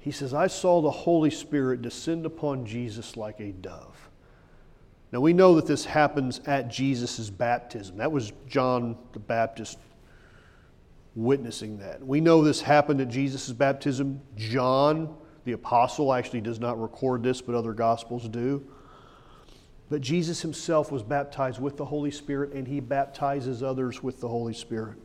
He 0.00 0.10
says, 0.10 0.32
I 0.32 0.46
saw 0.46 0.80
the 0.80 0.90
Holy 0.90 1.30
Spirit 1.30 1.82
descend 1.82 2.24
upon 2.24 2.64
Jesus 2.64 3.16
like 3.16 3.38
a 3.38 3.52
dove. 3.52 4.08
Now 5.12 5.20
we 5.20 5.32
know 5.32 5.54
that 5.56 5.66
this 5.66 5.84
happens 5.84 6.40
at 6.46 6.68
Jesus' 6.68 7.28
baptism. 7.30 7.98
That 7.98 8.10
was 8.10 8.32
John 8.48 8.96
the 9.12 9.18
Baptist 9.18 9.78
witnessing 11.14 11.78
that. 11.78 12.04
We 12.04 12.20
know 12.20 12.42
this 12.42 12.60
happened 12.60 13.00
at 13.00 13.08
Jesus' 13.08 13.50
baptism. 13.50 14.20
John, 14.36 15.14
the 15.44 15.52
apostle, 15.52 16.14
actually 16.14 16.40
does 16.40 16.60
not 16.60 16.80
record 16.80 17.22
this, 17.22 17.42
but 17.42 17.54
other 17.54 17.72
gospels 17.72 18.28
do. 18.28 18.64
But 19.90 20.00
Jesus 20.00 20.40
himself 20.40 20.92
was 20.92 21.02
baptized 21.02 21.60
with 21.60 21.76
the 21.76 21.84
Holy 21.84 22.12
Spirit, 22.12 22.52
and 22.52 22.66
he 22.66 22.78
baptizes 22.78 23.62
others 23.62 24.02
with 24.02 24.20
the 24.20 24.28
Holy 24.28 24.54
Spirit. 24.54 24.96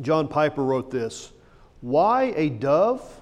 John 0.00 0.26
Piper 0.26 0.64
wrote 0.64 0.90
this 0.90 1.33
Why 1.84 2.32
a 2.34 2.48
dove? 2.48 3.20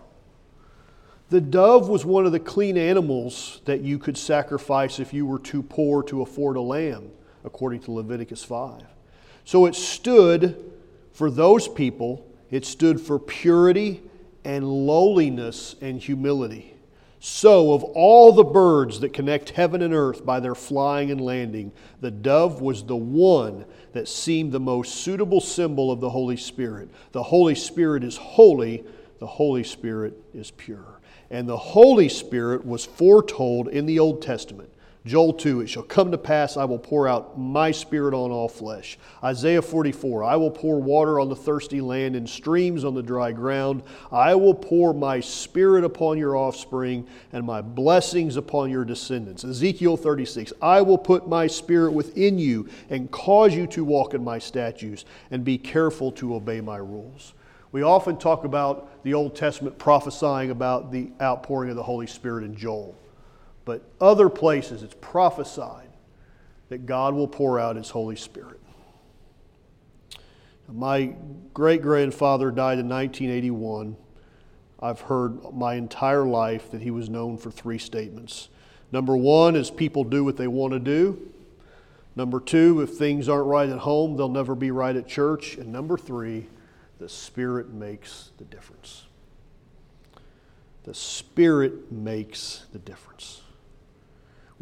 The 1.31 1.41
dove 1.41 1.89
was 1.89 2.05
one 2.05 2.27
of 2.27 2.31
the 2.31 2.39
clean 2.39 2.79
animals 2.79 3.61
that 3.65 3.81
you 3.81 3.99
could 3.99 4.17
sacrifice 4.17 5.01
if 5.01 5.13
you 5.13 5.27
were 5.27 5.41
too 5.41 5.65
poor 5.65 6.05
to 6.05 6.23
afford 6.23 6.57
a 6.57 6.61
lamb, 6.61 7.11
according 7.43 7.81
to 7.81 7.91
Leviticus 7.91 8.45
5. 8.45 8.85
So 9.45 9.67
it 9.67 9.75
stood 9.75 10.73
for 11.11 11.29
those 11.29 11.67
people, 11.67 12.25
it 12.53 12.65
stood 12.65 13.01
for 13.01 13.19
purity 13.19 14.01
and 14.45 14.65
lowliness 14.65 15.75
and 15.81 15.99
humility. 15.99 16.72
So, 17.25 17.73
of 17.73 17.85
all 17.85 18.33
the 18.33 18.43
birds 18.43 18.99
that 18.99 19.13
connect 19.13 19.51
heaven 19.51 19.81
and 19.81 19.95
earth 19.95 20.27
by 20.27 20.41
their 20.41 20.57
flying 20.57 21.13
and 21.13 21.21
landing, 21.21 21.71
the 22.01 22.11
dove 22.11 22.61
was 22.61 22.83
the 22.83 22.97
one 22.97 23.65
that 23.93 24.09
seemed 24.09 24.51
the 24.51 24.59
most 24.59 24.97
suitable 24.97 25.41
symbol 25.41 25.93
of 25.93 26.01
the 26.01 26.11
Holy 26.11 26.37
Spirit. 26.37 26.89
The 27.13 27.23
Holy 27.23 27.55
Spirit 27.55 28.03
is 28.03 28.17
holy, 28.17 28.83
the 29.21 29.29
Holy 29.29 29.63
Spirit 29.63 30.21
is 30.35 30.51
pure. 30.51 30.99
And 31.31 31.49
the 31.49 31.57
Holy 31.57 32.09
Spirit 32.09 32.67
was 32.67 32.85
foretold 32.85 33.69
in 33.69 33.87
the 33.87 34.01
Old 34.01 34.21
Testament. 34.21 34.75
Joel 35.05 35.33
2, 35.33 35.63
it 35.63 35.67
shall 35.67 35.83
come 35.83 36.13
to 36.13 36.19
pass, 36.19 36.57
I 36.57 36.65
will 36.65 36.79
pour 36.79 37.09
out 37.09 37.37
my 37.37 37.73
spirit 37.73 38.15
on 38.15 38.31
all 38.31 38.49
flesh. 38.49 38.99
Isaiah 39.25 39.61
44, 39.61 40.23
I 40.23 40.37
will 40.37 40.51
pour 40.51 40.81
water 40.81 41.19
on 41.19 41.29
the 41.29 41.35
thirsty 41.35 41.81
land 41.81 42.15
and 42.15 42.29
streams 42.29 42.85
on 42.85 42.95
the 42.95 43.03
dry 43.03 43.33
ground. 43.33 43.83
I 44.13 44.37
will 44.37 44.55
pour 44.55 44.95
my 44.95 45.19
spirit 45.19 45.83
upon 45.83 46.19
your 46.19 46.37
offspring 46.37 47.09
and 47.33 47.45
my 47.45 47.61
blessings 47.63 48.37
upon 48.37 48.71
your 48.71 48.85
descendants. 48.85 49.43
Ezekiel 49.43 49.97
36, 49.97 50.53
I 50.63 50.83
will 50.83 50.99
put 50.99 51.27
my 51.27 51.49
spirit 51.49 51.93
within 51.93 52.39
you 52.39 52.69
and 52.89 53.11
cause 53.11 53.57
you 53.57 53.67
to 53.69 53.85
walk 53.85 54.15
in 54.15 54.23
my 54.23 54.39
statutes 54.39 55.05
and 55.33 55.45
be 55.45 55.59
careful 55.59 56.13
to 56.13 56.37
obey 56.37 56.61
my 56.61 56.77
rules. 56.77 57.35
We 57.73 57.83
often 57.83 58.19
talk 58.19 58.45
about 58.45 59.03
the 59.03 59.15
Old 59.15 59.35
Testament 59.35 59.79
prophesying 59.79 60.53
about 60.53 60.93
the 60.93 61.11
outpouring 61.21 61.71
of 61.71 61.77
the 61.77 61.83
Holy 61.83 62.07
Spirit 62.07 62.45
in 62.45 62.55
Joel. 62.55 62.97
But 63.65 63.83
other 64.01 64.29
places 64.29 64.83
it's 64.83 64.97
prophesied 65.01 65.89
that 66.69 66.87
God 66.87 67.15
will 67.15 67.29
pour 67.29 67.59
out 67.61 67.77
His 67.77 67.91
Holy 67.91 68.17
Spirit. 68.17 68.61
My 70.73 71.15
great 71.53 71.83
grandfather 71.83 72.51
died 72.51 72.79
in 72.79 72.89
1981. 72.89 73.97
I've 74.81 75.03
heard 75.03 75.53
my 75.53 75.75
entire 75.75 76.25
life 76.25 76.71
that 76.71 76.81
he 76.81 76.91
was 76.91 77.09
known 77.09 77.37
for 77.37 77.51
three 77.51 77.79
statements. 77.79 78.49
Number 78.91 79.17
one 79.17 79.55
is 79.55 79.71
people 79.71 80.03
do 80.03 80.25
what 80.25 80.37
they 80.37 80.49
want 80.49 80.73
to 80.73 80.79
do. 80.79 81.31
Number 82.17 82.41
two, 82.41 82.81
if 82.81 82.91
things 82.91 83.29
aren't 83.29 83.47
right 83.47 83.69
at 83.69 83.79
home, 83.79 84.17
they'll 84.17 84.29
never 84.29 84.55
be 84.55 84.71
right 84.71 84.97
at 84.97 85.07
church. 85.07 85.57
And 85.57 85.73
number 85.73 85.97
three, 85.97 86.47
the 86.99 87.09
Spirit 87.09 87.71
makes 87.71 88.31
the 88.39 88.45
difference. 88.45 89.05
The 90.85 90.95
Spirit 90.95 91.93
makes 91.93 92.67
the 92.73 92.79
difference. 92.79 93.42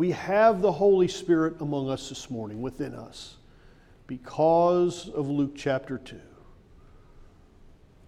We 0.00 0.12
have 0.12 0.62
the 0.62 0.72
Holy 0.72 1.08
Spirit 1.08 1.60
among 1.60 1.90
us 1.90 2.08
this 2.08 2.30
morning, 2.30 2.62
within 2.62 2.94
us, 2.94 3.36
because 4.06 5.10
of 5.10 5.28
Luke 5.28 5.52
chapter 5.54 5.98
2. 5.98 6.18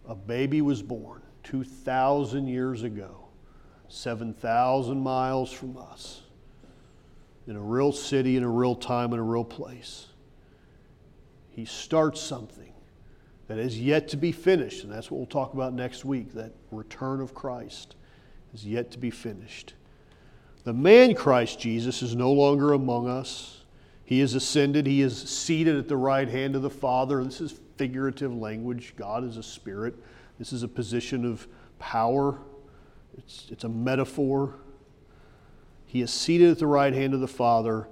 A 0.08 0.14
baby 0.14 0.62
was 0.62 0.80
born 0.80 1.20
2,000 1.42 2.48
years 2.48 2.82
ago, 2.82 3.26
7,000 3.88 5.00
miles 5.00 5.52
from 5.52 5.76
us. 5.76 6.22
in 7.46 7.56
a 7.56 7.60
real 7.60 7.92
city, 7.92 8.38
in 8.38 8.42
a 8.42 8.48
real 8.48 8.74
time, 8.74 9.12
in 9.12 9.18
a 9.18 9.22
real 9.22 9.44
place. 9.44 10.06
He 11.50 11.66
starts 11.66 12.22
something 12.22 12.72
that 13.48 13.58
is 13.58 13.78
yet 13.78 14.08
to 14.08 14.16
be 14.16 14.32
finished, 14.32 14.82
and 14.82 14.90
that's 14.90 15.10
what 15.10 15.18
we'll 15.18 15.26
talk 15.26 15.52
about 15.52 15.74
next 15.74 16.06
week 16.06 16.32
that 16.32 16.54
return 16.70 17.20
of 17.20 17.34
Christ 17.34 17.96
is 18.54 18.64
yet 18.64 18.90
to 18.92 18.98
be 18.98 19.10
finished. 19.10 19.74
The 20.64 20.72
man 20.72 21.14
Christ 21.14 21.58
Jesus 21.58 22.02
is 22.02 22.14
no 22.14 22.32
longer 22.32 22.72
among 22.72 23.08
us. 23.08 23.62
He 24.04 24.20
is 24.20 24.34
ascended, 24.34 24.86
he 24.86 25.00
is 25.00 25.16
seated 25.16 25.76
at 25.76 25.88
the 25.88 25.96
right 25.96 26.28
hand 26.28 26.54
of 26.54 26.62
the 26.62 26.70
Father. 26.70 27.24
This 27.24 27.40
is 27.40 27.60
figurative 27.76 28.34
language. 28.34 28.94
God 28.96 29.24
is 29.24 29.36
a 29.36 29.42
spirit. 29.42 29.94
This 30.38 30.52
is 30.52 30.62
a 30.62 30.68
position 30.68 31.24
of 31.24 31.46
power, 31.78 32.38
it's, 33.16 33.48
it's 33.50 33.64
a 33.64 33.68
metaphor. 33.68 34.54
He 35.86 36.00
is 36.00 36.10
seated 36.10 36.50
at 36.50 36.58
the 36.58 36.66
right 36.66 36.92
hand 36.92 37.12
of 37.12 37.20
the 37.20 37.28
Father. 37.28 37.86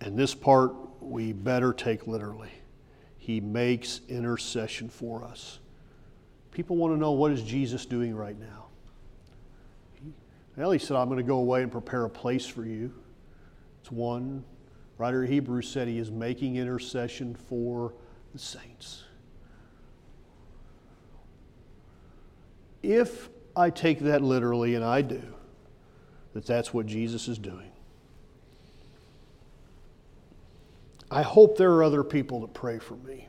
And 0.00 0.18
this 0.18 0.34
part 0.34 0.72
we 1.00 1.32
better 1.32 1.72
take 1.72 2.06
literally. 2.06 2.50
He 3.18 3.40
makes 3.40 4.00
intercession 4.08 4.88
for 4.88 5.24
us. 5.24 5.58
People 6.50 6.76
want 6.76 6.94
to 6.94 6.98
know 6.98 7.12
what 7.12 7.32
is 7.32 7.42
Jesus 7.42 7.86
doing 7.86 8.14
right 8.14 8.38
now? 8.38 8.61
Well, 10.56 10.70
he 10.70 10.78
said, 10.78 10.96
I'm 10.96 11.08
going 11.08 11.18
to 11.18 11.22
go 11.22 11.38
away 11.38 11.62
and 11.62 11.72
prepare 11.72 12.04
a 12.04 12.10
place 12.10 12.46
for 12.46 12.64
you. 12.64 12.92
It's 13.80 13.90
one. 13.90 14.44
Writer 14.98 15.24
of 15.24 15.30
Hebrews 15.30 15.68
said 15.68 15.88
he 15.88 15.98
is 15.98 16.10
making 16.10 16.56
intercession 16.56 17.34
for 17.34 17.94
the 18.32 18.38
saints. 18.38 19.04
If 22.82 23.30
I 23.56 23.70
take 23.70 24.00
that 24.00 24.22
literally, 24.22 24.74
and 24.74 24.84
I 24.84 25.02
do, 25.02 25.22
that 26.34 26.46
that's 26.46 26.74
what 26.74 26.86
Jesus 26.86 27.28
is 27.28 27.38
doing, 27.38 27.70
I 31.10 31.22
hope 31.22 31.56
there 31.56 31.72
are 31.72 31.82
other 31.82 32.04
people 32.04 32.40
that 32.40 32.54
pray 32.54 32.78
for 32.78 32.96
me. 32.96 33.28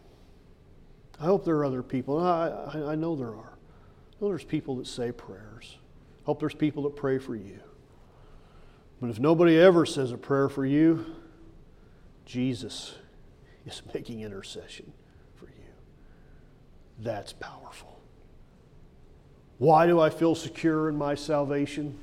I 1.19 1.25
hope 1.25 1.45
there 1.45 1.55
are 1.57 1.65
other 1.65 1.83
people. 1.83 2.19
I, 2.19 2.49
I, 2.49 2.91
I 2.91 2.95
know 2.95 3.15
there 3.15 3.27
are. 3.27 3.57
I 3.57 4.15
know 4.21 4.29
there's 4.29 4.43
people 4.43 4.77
that 4.77 4.87
say 4.87 5.11
prayers. 5.11 5.77
Hope 6.25 6.39
there's 6.39 6.53
people 6.53 6.83
that 6.83 6.95
pray 6.95 7.17
for 7.17 7.35
you. 7.35 7.59
But 9.01 9.09
if 9.09 9.19
nobody 9.19 9.59
ever 9.59 9.85
says 9.85 10.11
a 10.11 10.17
prayer 10.17 10.47
for 10.47 10.65
you, 10.65 11.05
Jesus 12.25 12.95
is 13.65 13.81
making 13.93 14.21
intercession 14.21 14.93
for 15.35 15.47
you. 15.47 15.73
That's 16.99 17.33
powerful. 17.33 17.99
Why 19.57 19.87
do 19.87 19.99
I 19.99 20.09
feel 20.09 20.35
secure 20.35 20.89
in 20.89 20.97
my 20.97 21.15
salvation? 21.15 21.97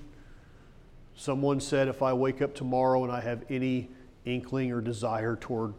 Someone 1.15 1.61
said 1.61 1.89
if 1.89 2.03
I 2.03 2.13
wake 2.13 2.43
up 2.43 2.55
tomorrow 2.55 3.03
and 3.05 3.13
I 3.13 3.21
have 3.21 3.45
any 3.51 3.89
inkling 4.25 4.73
or 4.73 4.81
desire 4.81 5.37
toward 5.37 5.75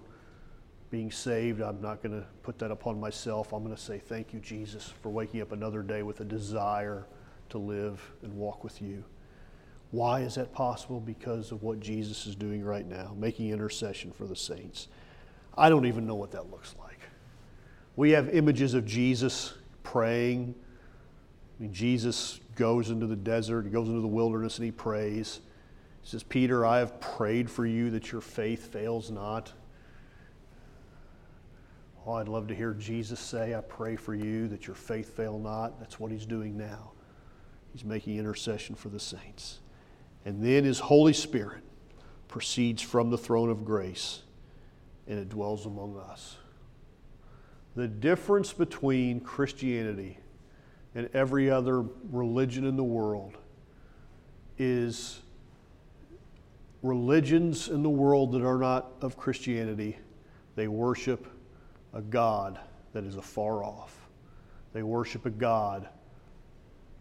being 0.90 1.12
saved, 1.12 1.62
I'm 1.62 1.82
not 1.82 2.04
going 2.04 2.20
to 2.20 2.28
put 2.44 2.60
that 2.60 2.70
upon 2.70 3.00
myself. 3.00 3.54
I'm 3.54 3.64
going 3.64 3.76
to 3.76 3.82
say, 3.82 3.98
Thank 4.00 4.34
you, 4.34 4.40
Jesus, 4.40 4.94
for 5.02 5.10
waking 5.10 5.42
up 5.42 5.52
another 5.52 5.82
day 5.82 6.04
with 6.04 6.20
a 6.20 6.26
desire 6.26 7.06
to 7.52 7.58
live 7.58 8.02
and 8.22 8.34
walk 8.34 8.64
with 8.64 8.82
you. 8.82 9.04
Why 9.92 10.22
is 10.22 10.36
that 10.36 10.54
possible? 10.54 11.00
Because 11.00 11.52
of 11.52 11.64
what 11.64 11.80
Jesus 11.80 12.26
is 12.26 12.36
doing 12.36 12.64
right 12.64 12.88
now, 12.88 13.14
making 13.18 13.50
intercession 13.50 14.12
for 14.12 14.26
the 14.26 14.36
saints. 14.36 14.88
I 15.58 15.70
don't 15.70 15.86
even 15.86 16.08
know 16.08 16.16
what 16.16 16.32
that 16.32 16.50
looks 16.50 16.76
like. 16.80 17.00
We 17.96 18.12
have 18.12 18.30
images 18.30 18.74
of 18.74 18.86
Jesus 18.86 19.54
praying. 19.84 20.56
I 21.60 21.64
mean, 21.64 21.74
Jesus 21.74 22.40
goes 22.56 22.90
into 22.90 23.06
the 23.06 23.16
desert, 23.16 23.66
he 23.66 23.70
goes 23.70 23.88
into 23.88 24.02
the 24.02 24.08
wilderness, 24.08 24.58
and 24.58 24.66
he 24.66 24.72
prays. 24.72 25.42
He 26.02 26.10
says, 26.10 26.24
Peter, 26.24 26.66
I 26.66 26.80
have 26.80 27.00
prayed 27.02 27.50
for 27.50 27.66
you 27.66 27.90
that 27.92 28.12
your 28.12 28.22
faith 28.22 28.72
fails 28.72 29.12
not. 29.12 29.52
Oh, 32.06 32.14
I'd 32.14 32.28
love 32.28 32.48
to 32.48 32.56
hear 32.56 32.74
Jesus 32.74 33.20
say, 33.20 33.54
I 33.54 33.62
pray 33.62 33.96
for 33.96 34.16
you 34.16 34.48
that 34.48 34.66
your 34.66 34.76
faith 34.76 35.16
fail 35.16 35.38
not. 35.38 35.80
That's 35.80 36.00
what 36.00 36.12
he's 36.12 36.26
doing 36.26 36.58
now. 36.58 36.94
He's 37.74 37.86
making 37.86 38.18
intercession 38.18 38.76
for 38.76 38.90
the 38.90 39.00
saints. 39.00 39.60
And 40.26 40.44
then 40.44 40.64
his 40.64 40.80
Holy 40.80 41.14
Spirit 41.14 41.64
proceeds 42.28 42.82
from 42.82 43.10
the 43.10 43.18
throne 43.18 43.50
of 43.50 43.66
grace 43.66 44.22
and 45.08 45.20
it 45.20 45.30
dwells 45.30 45.66
among 45.66 45.98
us. 45.98 46.38
The 47.76 47.88
difference 47.88 48.54
between 48.54 49.20
Christianity 49.20 50.20
and 50.94 51.10
every 51.14 51.50
other 51.50 51.84
religion 52.12 52.66
in 52.66 52.76
the 52.76 52.84
world 52.84 53.38
is 54.58 55.22
religions 56.84 57.70
in 57.70 57.84
the 57.84 57.90
world 57.90 58.34
that 58.34 58.44
are 58.44 58.58
not 58.58 58.94
of 59.02 59.18
Christianity, 59.18 59.98
they 60.56 60.68
worship 60.68 61.28
a 61.94 62.02
God 62.02 62.60
that 62.94 63.04
is 63.04 63.16
afar 63.16 63.64
off. 63.64 63.98
They 64.74 64.84
worship 64.84 65.26
a 65.26 65.30
God 65.30 65.88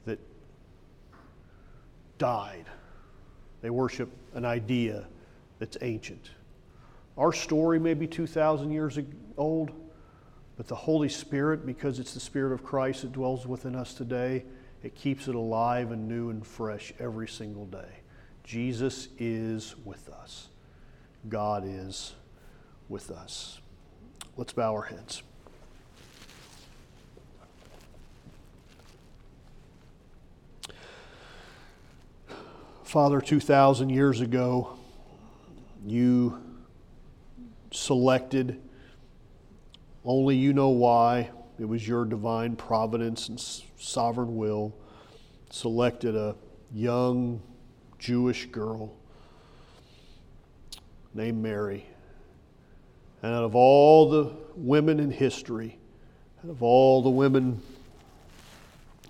that 0.05 0.19
died. 2.21 2.67
They 3.63 3.71
worship 3.71 4.11
an 4.35 4.45
idea 4.45 5.07
that's 5.59 5.77
ancient. 5.81 6.31
Our 7.19 7.33
story 7.33 7.81
may 7.81 7.95
be 7.95 8.07
2,000 8.07 8.71
years 8.71 8.99
old, 9.37 9.73
but 10.57 10.69
the 10.69 10.77
Holy 10.77 11.09
Spirit, 11.09 11.67
because 11.67 11.99
it's 11.99 12.15
the 12.15 12.21
Spirit 12.21 12.53
of 12.53 12.63
Christ 12.63 13.03
that 13.03 13.13
dwells 13.13 13.47
within 13.47 13.75
us 13.75 13.95
today, 13.95 14.45
it 14.83 14.95
keeps 14.95 15.27
it 15.27 15.35
alive 15.35 15.91
and 15.91 16.07
new 16.07 16.31
and 16.31 16.47
fresh 16.47 16.93
every 17.01 17.27
single 17.27 17.67
day. 17.67 18.01
Jesus 18.45 19.09
is 19.19 19.75
with 19.85 20.09
us. 20.09 20.49
God 21.29 21.65
is 21.67 22.15
with 22.89 23.11
us. 23.11 23.61
Let's 24.37 24.53
bow 24.53 24.73
our 24.73 24.83
heads. 24.83 25.23
Father, 32.91 33.21
2,000 33.21 33.89
years 33.89 34.21
ago, 34.21 34.77
you 35.87 36.43
selected, 37.71 38.61
only 40.05 40.35
you 40.35 40.53
know 40.53 40.71
why, 40.71 41.31
it 41.61 41.67
was 41.67 41.87
your 41.87 42.05
divine 42.05 42.57
providence 42.57 43.29
and 43.29 43.41
sovereign 43.79 44.37
will, 44.37 44.75
selected 45.51 46.17
a 46.17 46.35
young 46.75 47.41
Jewish 48.01 48.47
girl 48.47 48.97
named 51.15 51.41
Mary. 51.41 51.87
And 53.23 53.33
out 53.33 53.45
of 53.45 53.55
all 53.55 54.11
the 54.11 54.33
women 54.57 54.99
in 54.99 55.13
history, 55.13 55.79
out 56.43 56.51
of 56.51 56.61
all 56.61 57.03
the 57.03 57.11
women 57.11 57.63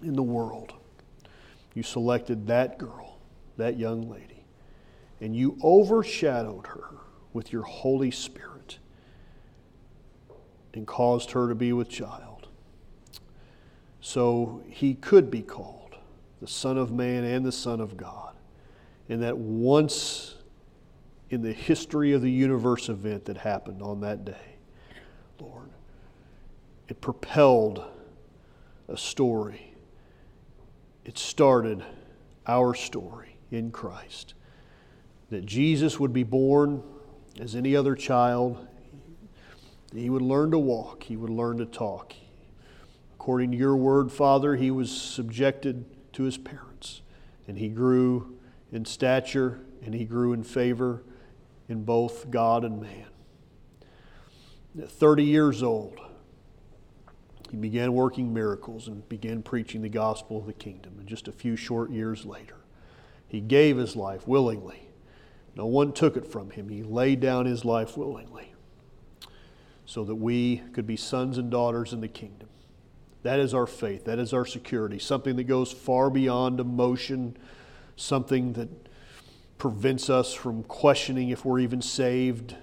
in 0.03 0.17
the 0.17 0.23
world, 0.23 0.75
you 1.73 1.83
selected 1.83 2.47
that 2.49 2.77
girl, 2.77 3.10
that 3.61 3.79
young 3.79 4.11
lady, 4.11 4.45
and 5.21 5.35
you 5.35 5.57
overshadowed 5.63 6.67
her 6.67 6.97
with 7.33 7.53
your 7.53 7.63
Holy 7.63 8.11
Spirit 8.11 8.79
and 10.75 10.87
caused 10.87 11.33
her 11.33 11.49
to 11.49 11.55
be 11.55 11.73
with 11.73 11.89
child. 11.89 12.49
So 14.01 14.63
he 14.67 14.95
could 14.95 15.31
be 15.31 15.43
called 15.43 15.97
the 16.41 16.47
Son 16.47 16.79
of 16.79 16.91
Man 16.91 17.25
and 17.25 17.45
the 17.45 17.53
Son 17.53 17.81
of 17.81 17.97
God 17.97 18.35
And 19.11 19.23
that 19.23 19.37
once 19.37 20.37
in 21.29 21.43
the 21.43 21.53
history 21.53 22.13
of 22.13 22.23
the 22.23 22.31
universe 22.31 22.89
event 22.89 23.27
that 23.27 23.37
happened 23.37 23.83
on 23.83 24.01
that 24.01 24.25
day, 24.25 24.57
Lord. 25.39 25.71
It 26.89 27.01
propelled 27.01 27.85
a 28.89 28.97
story. 28.97 29.75
It 31.05 31.19
started 31.19 31.85
our 32.47 32.75
story 32.75 33.30
in 33.51 33.71
Christ. 33.71 34.35
That 35.31 35.47
Jesus 35.47 36.01
would 36.01 36.13
be 36.13 36.23
born 36.23 36.83
as 37.41 37.55
any 37.55 37.77
other 37.77 37.95
child. 37.95 38.67
He 39.95 40.11
would 40.11 40.23
learn 40.23 40.51
to 40.51 40.59
walk, 40.59 41.05
he 41.05 41.17
would 41.17 41.31
learn 41.31 41.59
to 41.59 41.67
talk. 41.67 42.15
According 43.15 43.51
to 43.53 43.57
your 43.57 43.77
word, 43.77 44.11
Father, 44.11 44.57
he 44.57 44.71
was 44.71 44.91
subjected 44.91 45.85
to 46.15 46.23
his 46.23 46.39
parents, 46.39 47.03
and 47.47 47.59
he 47.59 47.69
grew 47.69 48.39
in 48.73 48.85
stature 48.85 49.61
and 49.85 49.95
he 49.95 50.05
grew 50.05 50.33
in 50.33 50.43
favor 50.43 51.03
in 51.69 51.85
both 51.85 52.31
God 52.31 52.65
and 52.65 52.81
man. 52.81 53.07
At 54.81 54.91
30 54.91 55.25
years 55.25 55.63
old, 55.63 55.99
he 57.51 57.57
began 57.57 57.93
working 57.93 58.33
miracles 58.33 58.87
and 58.87 59.09
began 59.09 59.43
preaching 59.43 59.83
the 59.83 59.89
gospel 59.89 60.39
of 60.39 60.47
the 60.47 60.53
kingdom. 60.53 60.97
And 60.99 61.09
just 61.09 61.27
a 61.27 61.33
few 61.33 61.57
short 61.57 61.91
years 61.91 62.25
later, 62.25 62.60
he 63.31 63.41
gave 63.41 63.77
his 63.77 63.95
life 63.95 64.27
willingly. 64.27 64.89
No 65.55 65.65
one 65.65 65.93
took 65.93 66.17
it 66.17 66.27
from 66.27 66.51
him. 66.51 66.69
He 66.69 66.83
laid 66.83 67.21
down 67.21 67.47
his 67.47 67.65
life 67.65 67.97
willingly 67.97 68.53
so 69.87 70.05
that 70.05 70.17
we 70.17 70.63
could 70.73 70.87
be 70.87 70.97
sons 70.97 71.39
and 71.39 71.49
daughters 71.49 71.93
in 71.93 72.01
the 72.01 72.09
kingdom. 72.09 72.49
That 73.23 73.39
is 73.39 73.55
our 73.55 73.69
faith. 73.69 74.05
That 74.07 74.19
is 74.19 74.33
our 74.33 74.45
security. 74.45 74.99
Something 74.99 75.37
that 75.37 75.45
goes 75.45 75.71
far 75.71 76.11
beyond 76.11 76.59
emotion, 76.59 77.37
something 77.95 78.53
that 78.55 78.69
prevents 79.59 80.11
us 80.11 80.35
from 80.35 80.65
questioning 80.65 81.29
if 81.29 81.45
we're 81.45 81.61
even 81.61 81.83
saved, 81.83 82.57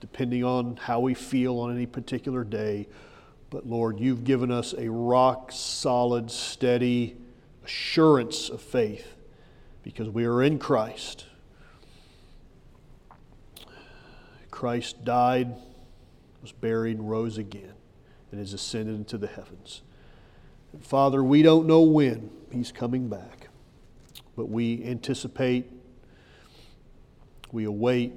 depending 0.00 0.42
on 0.42 0.78
how 0.78 0.98
we 0.98 1.14
feel 1.14 1.60
on 1.60 1.72
any 1.72 1.86
particular 1.86 2.42
day. 2.42 2.88
But 3.50 3.68
Lord, 3.68 4.00
you've 4.00 4.24
given 4.24 4.50
us 4.50 4.74
a 4.76 4.90
rock 4.90 5.52
solid, 5.52 6.28
steady 6.28 7.16
assurance 7.64 8.48
of 8.48 8.60
faith 8.60 9.14
because 9.88 10.10
we 10.10 10.26
are 10.26 10.42
in 10.42 10.58
Christ. 10.58 11.24
Christ 14.50 15.02
died, 15.02 15.54
was 16.42 16.52
buried, 16.52 17.00
rose 17.00 17.38
again, 17.38 17.72
and 18.30 18.38
is 18.38 18.52
ascended 18.52 18.96
into 18.96 19.16
the 19.16 19.28
heavens. 19.28 19.80
And 20.74 20.84
Father, 20.84 21.24
we 21.24 21.40
don't 21.40 21.66
know 21.66 21.80
when 21.80 22.28
He's 22.52 22.70
coming 22.70 23.08
back, 23.08 23.48
but 24.36 24.50
we 24.50 24.84
anticipate, 24.84 25.72
we 27.50 27.64
await 27.64 28.12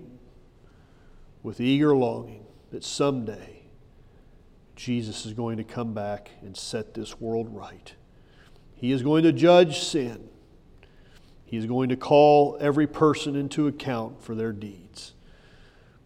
with 1.41 1.61
eager 1.61 1.95
longing 1.95 2.47
that 2.71 2.83
someday 2.83 3.61
Jesus 4.75 5.25
is 5.25 5.31
going 5.31 5.55
to 5.55 5.63
come 5.63 5.93
back 5.93 6.31
and 6.41 6.57
set 6.57 6.93
this 6.93 7.21
world 7.21 7.47
right. 7.49 7.93
He 8.75 8.91
is 8.91 9.03
going 9.03 9.23
to 9.23 9.31
judge 9.31 9.79
sin. 9.79 10.27
He 11.51 11.57
is 11.57 11.65
going 11.65 11.89
to 11.89 11.97
call 11.97 12.57
every 12.61 12.87
person 12.87 13.35
into 13.35 13.67
account 13.67 14.23
for 14.23 14.35
their 14.35 14.53
deeds. 14.53 15.15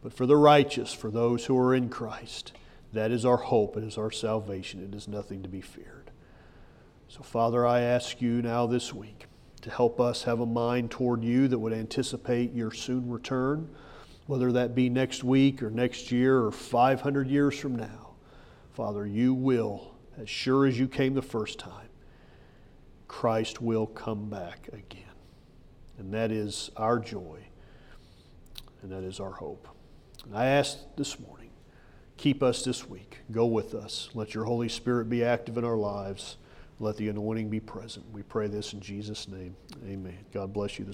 But 0.01 0.11
for 0.11 0.25
the 0.25 0.37
righteous, 0.37 0.91
for 0.91 1.11
those 1.11 1.45
who 1.45 1.55
are 1.55 1.75
in 1.75 1.89
Christ, 1.89 2.53
that 2.93 3.11
is 3.11 3.25
our 3.25 3.37
hope. 3.37 3.77
It 3.77 3.83
is 3.83 3.95
our 3.95 4.09
salvation. 4.09 4.83
It 4.83 4.95
is 4.95 5.07
nothing 5.07 5.43
to 5.43 5.47
be 5.47 5.61
feared. 5.61 6.09
So, 7.09 7.21
Father, 7.21 7.63
I 7.63 7.81
ask 7.81 8.23
you 8.23 8.41
now 8.41 8.65
this 8.65 8.91
week 8.91 9.27
to 9.61 9.69
help 9.69 9.99
us 9.99 10.23
have 10.23 10.39
a 10.39 10.47
mind 10.47 10.89
toward 10.89 11.23
you 11.23 11.47
that 11.49 11.59
would 11.59 11.73
anticipate 11.73 12.51
your 12.51 12.71
soon 12.71 13.07
return, 13.07 13.69
whether 14.25 14.51
that 14.51 14.73
be 14.73 14.89
next 14.89 15.23
week 15.23 15.61
or 15.61 15.69
next 15.69 16.11
year 16.11 16.39
or 16.39 16.51
500 16.51 17.27
years 17.27 17.59
from 17.59 17.75
now. 17.75 18.15
Father, 18.73 19.05
you 19.05 19.35
will, 19.35 19.93
as 20.17 20.27
sure 20.27 20.65
as 20.65 20.79
you 20.79 20.87
came 20.87 21.13
the 21.13 21.21
first 21.21 21.59
time, 21.59 21.89
Christ 23.07 23.61
will 23.61 23.85
come 23.85 24.27
back 24.27 24.69
again. 24.73 25.04
And 25.97 26.13
that 26.13 26.31
is 26.31 26.69
our 26.75 26.99
joy, 26.99 27.39
and 28.81 28.91
that 28.91 29.03
is 29.03 29.19
our 29.19 29.31
hope. 29.31 29.67
And 30.25 30.35
I 30.35 30.45
ask 30.47 30.77
this 30.97 31.19
morning, 31.19 31.49
keep 32.17 32.43
us 32.43 32.63
this 32.63 32.89
week. 32.89 33.19
Go 33.31 33.45
with 33.45 33.73
us. 33.73 34.09
Let 34.13 34.33
your 34.33 34.45
Holy 34.45 34.69
Spirit 34.69 35.09
be 35.09 35.23
active 35.23 35.57
in 35.57 35.63
our 35.63 35.77
lives. 35.77 36.37
Let 36.79 36.97
the 36.97 37.07
anointing 37.07 37.49
be 37.49 37.59
present. 37.59 38.05
We 38.11 38.23
pray 38.23 38.47
this 38.47 38.73
in 38.73 38.81
Jesus' 38.81 39.27
name. 39.27 39.55
Amen. 39.87 40.17
God 40.33 40.51
bless 40.51 40.77
you 40.77 40.85
this 40.85 40.93